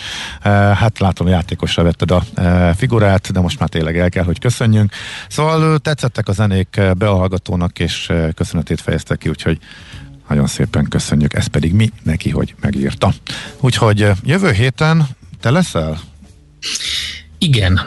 Uh, 0.44 0.52
hát 0.52 0.98
látom, 0.98 1.28
játékosra 1.28 1.82
vetted 1.82 2.10
a 2.10 2.22
uh, 2.36 2.74
figurát, 2.74 3.32
de 3.32 3.40
most 3.40 3.58
már 3.58 3.68
tényleg 3.68 3.98
el 3.98 4.08
kell, 4.08 4.24
hogy 4.24 4.38
köszönjünk. 4.38 4.92
Szóval 5.28 5.78
tetszettek 5.78 6.28
a 6.28 6.32
zenék 6.32 6.80
beahallgatónak, 6.96 7.78
és 7.78 8.06
uh, 8.08 8.34
köszönetét 8.34 8.80
fejezte 8.80 9.16
ki, 9.16 9.28
úgyhogy 9.28 9.58
nagyon 10.28 10.46
szépen 10.46 10.88
köszönjük, 10.88 11.34
ez 11.34 11.46
pedig 11.46 11.72
mi 11.72 11.92
neki, 12.02 12.30
hogy 12.30 12.54
megírta. 12.60 13.12
Úgyhogy 13.60 14.10
jövő 14.22 14.50
héten 14.50 15.06
te 15.40 15.50
leszel? 15.50 15.98
Igen, 17.40 17.80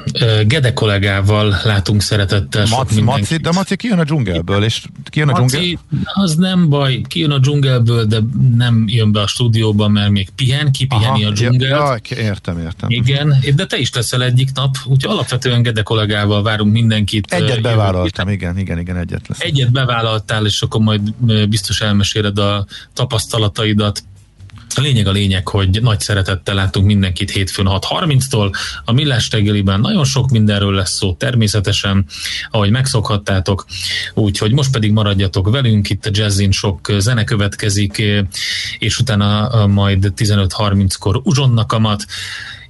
Gede 0.47 0.73
kollégával 0.73 1.55
látunk 1.63 2.01
szeretettel 2.01 2.65
Maci, 2.69 3.01
Maci, 3.01 3.37
de 3.37 3.51
Maci 3.51 3.75
kijön 3.75 3.99
a 3.99 4.03
dzsungelből, 4.03 4.63
és 4.63 4.85
kijön 5.09 5.29
a 5.29 5.39
Maci, 5.39 5.57
dzsungel... 5.57 6.13
az 6.13 6.35
nem 6.35 6.69
baj, 6.69 7.01
kijön 7.07 7.31
a 7.31 7.37
dzsungelből, 7.37 8.05
de 8.05 8.19
nem 8.55 8.83
jön 8.87 9.11
be 9.11 9.21
a 9.21 9.27
stúdióba, 9.27 9.87
mert 9.87 10.09
még 10.09 10.29
pihen, 10.35 10.71
kipiheni 10.71 11.23
Aha, 11.23 11.31
a 11.31 11.33
dzsungelt. 11.33 12.09
Ja, 12.09 12.15
értem, 12.15 12.59
értem. 12.59 12.89
Igen, 12.89 13.35
de 13.55 13.65
te 13.65 13.77
is 13.77 13.93
leszel 13.93 14.23
egyik 14.23 14.49
nap, 14.53 14.75
úgyhogy 14.85 15.13
alapvetően 15.13 15.61
Gede 15.61 15.81
kollégával 15.81 16.43
várunk 16.43 16.71
mindenkit. 16.71 17.33
Egyet 17.33 17.61
bevállaltam, 17.61 18.29
igen, 18.29 18.57
igen, 18.57 18.79
igen, 18.79 18.97
egyet 18.97 19.27
lesz. 19.27 19.39
Egyet 19.39 19.71
bevállaltál, 19.71 20.45
és 20.45 20.61
akkor 20.61 20.81
majd 20.81 21.13
biztos 21.49 21.81
elmeséled 21.81 22.39
a 22.39 22.65
tapasztalataidat 22.93 24.03
a 24.77 24.81
lényeg 24.81 25.07
a 25.07 25.11
lényeg, 25.11 25.47
hogy 25.47 25.79
nagy 25.81 25.99
szeretettel 25.99 26.55
látunk 26.55 26.85
mindenkit 26.85 27.31
hétfőn 27.31 27.65
6.30-tól. 27.69 28.53
A 28.85 28.91
Millás 28.91 29.29
reggeliben 29.31 29.79
nagyon 29.79 30.03
sok 30.03 30.29
mindenről 30.29 30.73
lesz 30.73 30.93
szó 30.93 31.13
természetesen, 31.13 32.05
ahogy 32.51 32.69
megszokhattátok. 32.69 33.65
Úgyhogy 34.13 34.51
most 34.51 34.71
pedig 34.71 34.91
maradjatok 34.91 35.49
velünk, 35.49 35.89
itt 35.89 36.05
a 36.05 36.09
Jazzin 36.13 36.51
sok 36.51 36.91
zene 36.97 37.23
következik, 37.23 38.03
és 38.79 38.99
utána 38.99 39.65
majd 39.67 40.13
15.30-kor 40.17 41.21
uzsonnakamat 41.23 42.05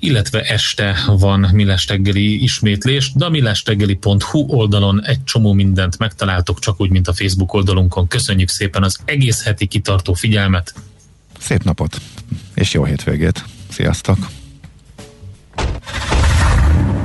illetve 0.04 0.42
este 0.42 0.96
van 1.06 1.50
Millás 1.54 1.88
reggeli 1.88 2.44
ismétlés, 2.44 3.12
de 3.16 3.26
a 3.26 3.30
millásreggeli.hu 3.30 4.46
oldalon 4.48 5.06
egy 5.06 5.24
csomó 5.24 5.54
mindent 5.54 5.98
megtaláltok, 5.98 6.60
csak 6.60 6.82
úgy, 6.82 6.90
mint 6.90 7.08
a 7.08 7.14
Facebook 7.14 7.54
oldalunkon. 7.54 8.08
Köszönjük 8.08 8.50
szépen 8.50 8.84
az 8.84 9.00
egész 9.06 9.44
heti 9.44 9.68
kitartó 9.68 10.14
figyelmet, 10.14 10.74
Szép 11.42 11.64
napot, 11.64 11.98
és 12.54 12.74
jó 12.74 12.84
hétvégét. 12.84 13.44
Sziasztok! 13.70 14.18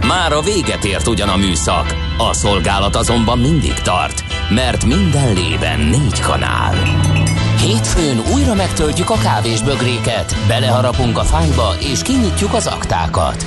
Már 0.07 0.33
a 0.33 0.41
véget 0.41 0.85
ért 0.85 1.07
ugyan 1.07 1.29
a 1.29 1.37
műszak, 1.37 1.95
a 2.19 2.33
szolgálat 2.33 2.97
azonban 2.97 3.39
mindig 3.39 3.75
tart, 3.75 4.25
mert 4.51 4.85
minden 4.85 5.33
lében 5.33 5.81
négy 5.81 6.21
kanál. 6.21 6.75
Hétfőn 7.61 8.19
újra 8.35 8.55
megtöltjük 8.55 9.11
a 9.11 9.19
kávés 9.19 9.63
bögréket, 9.63 10.37
beleharapunk 10.49 11.19
a 11.19 11.25
fányba 11.25 11.75
és 11.81 12.03
kinyitjuk 12.03 12.55
az 12.55 12.67
aktákat. 12.67 13.47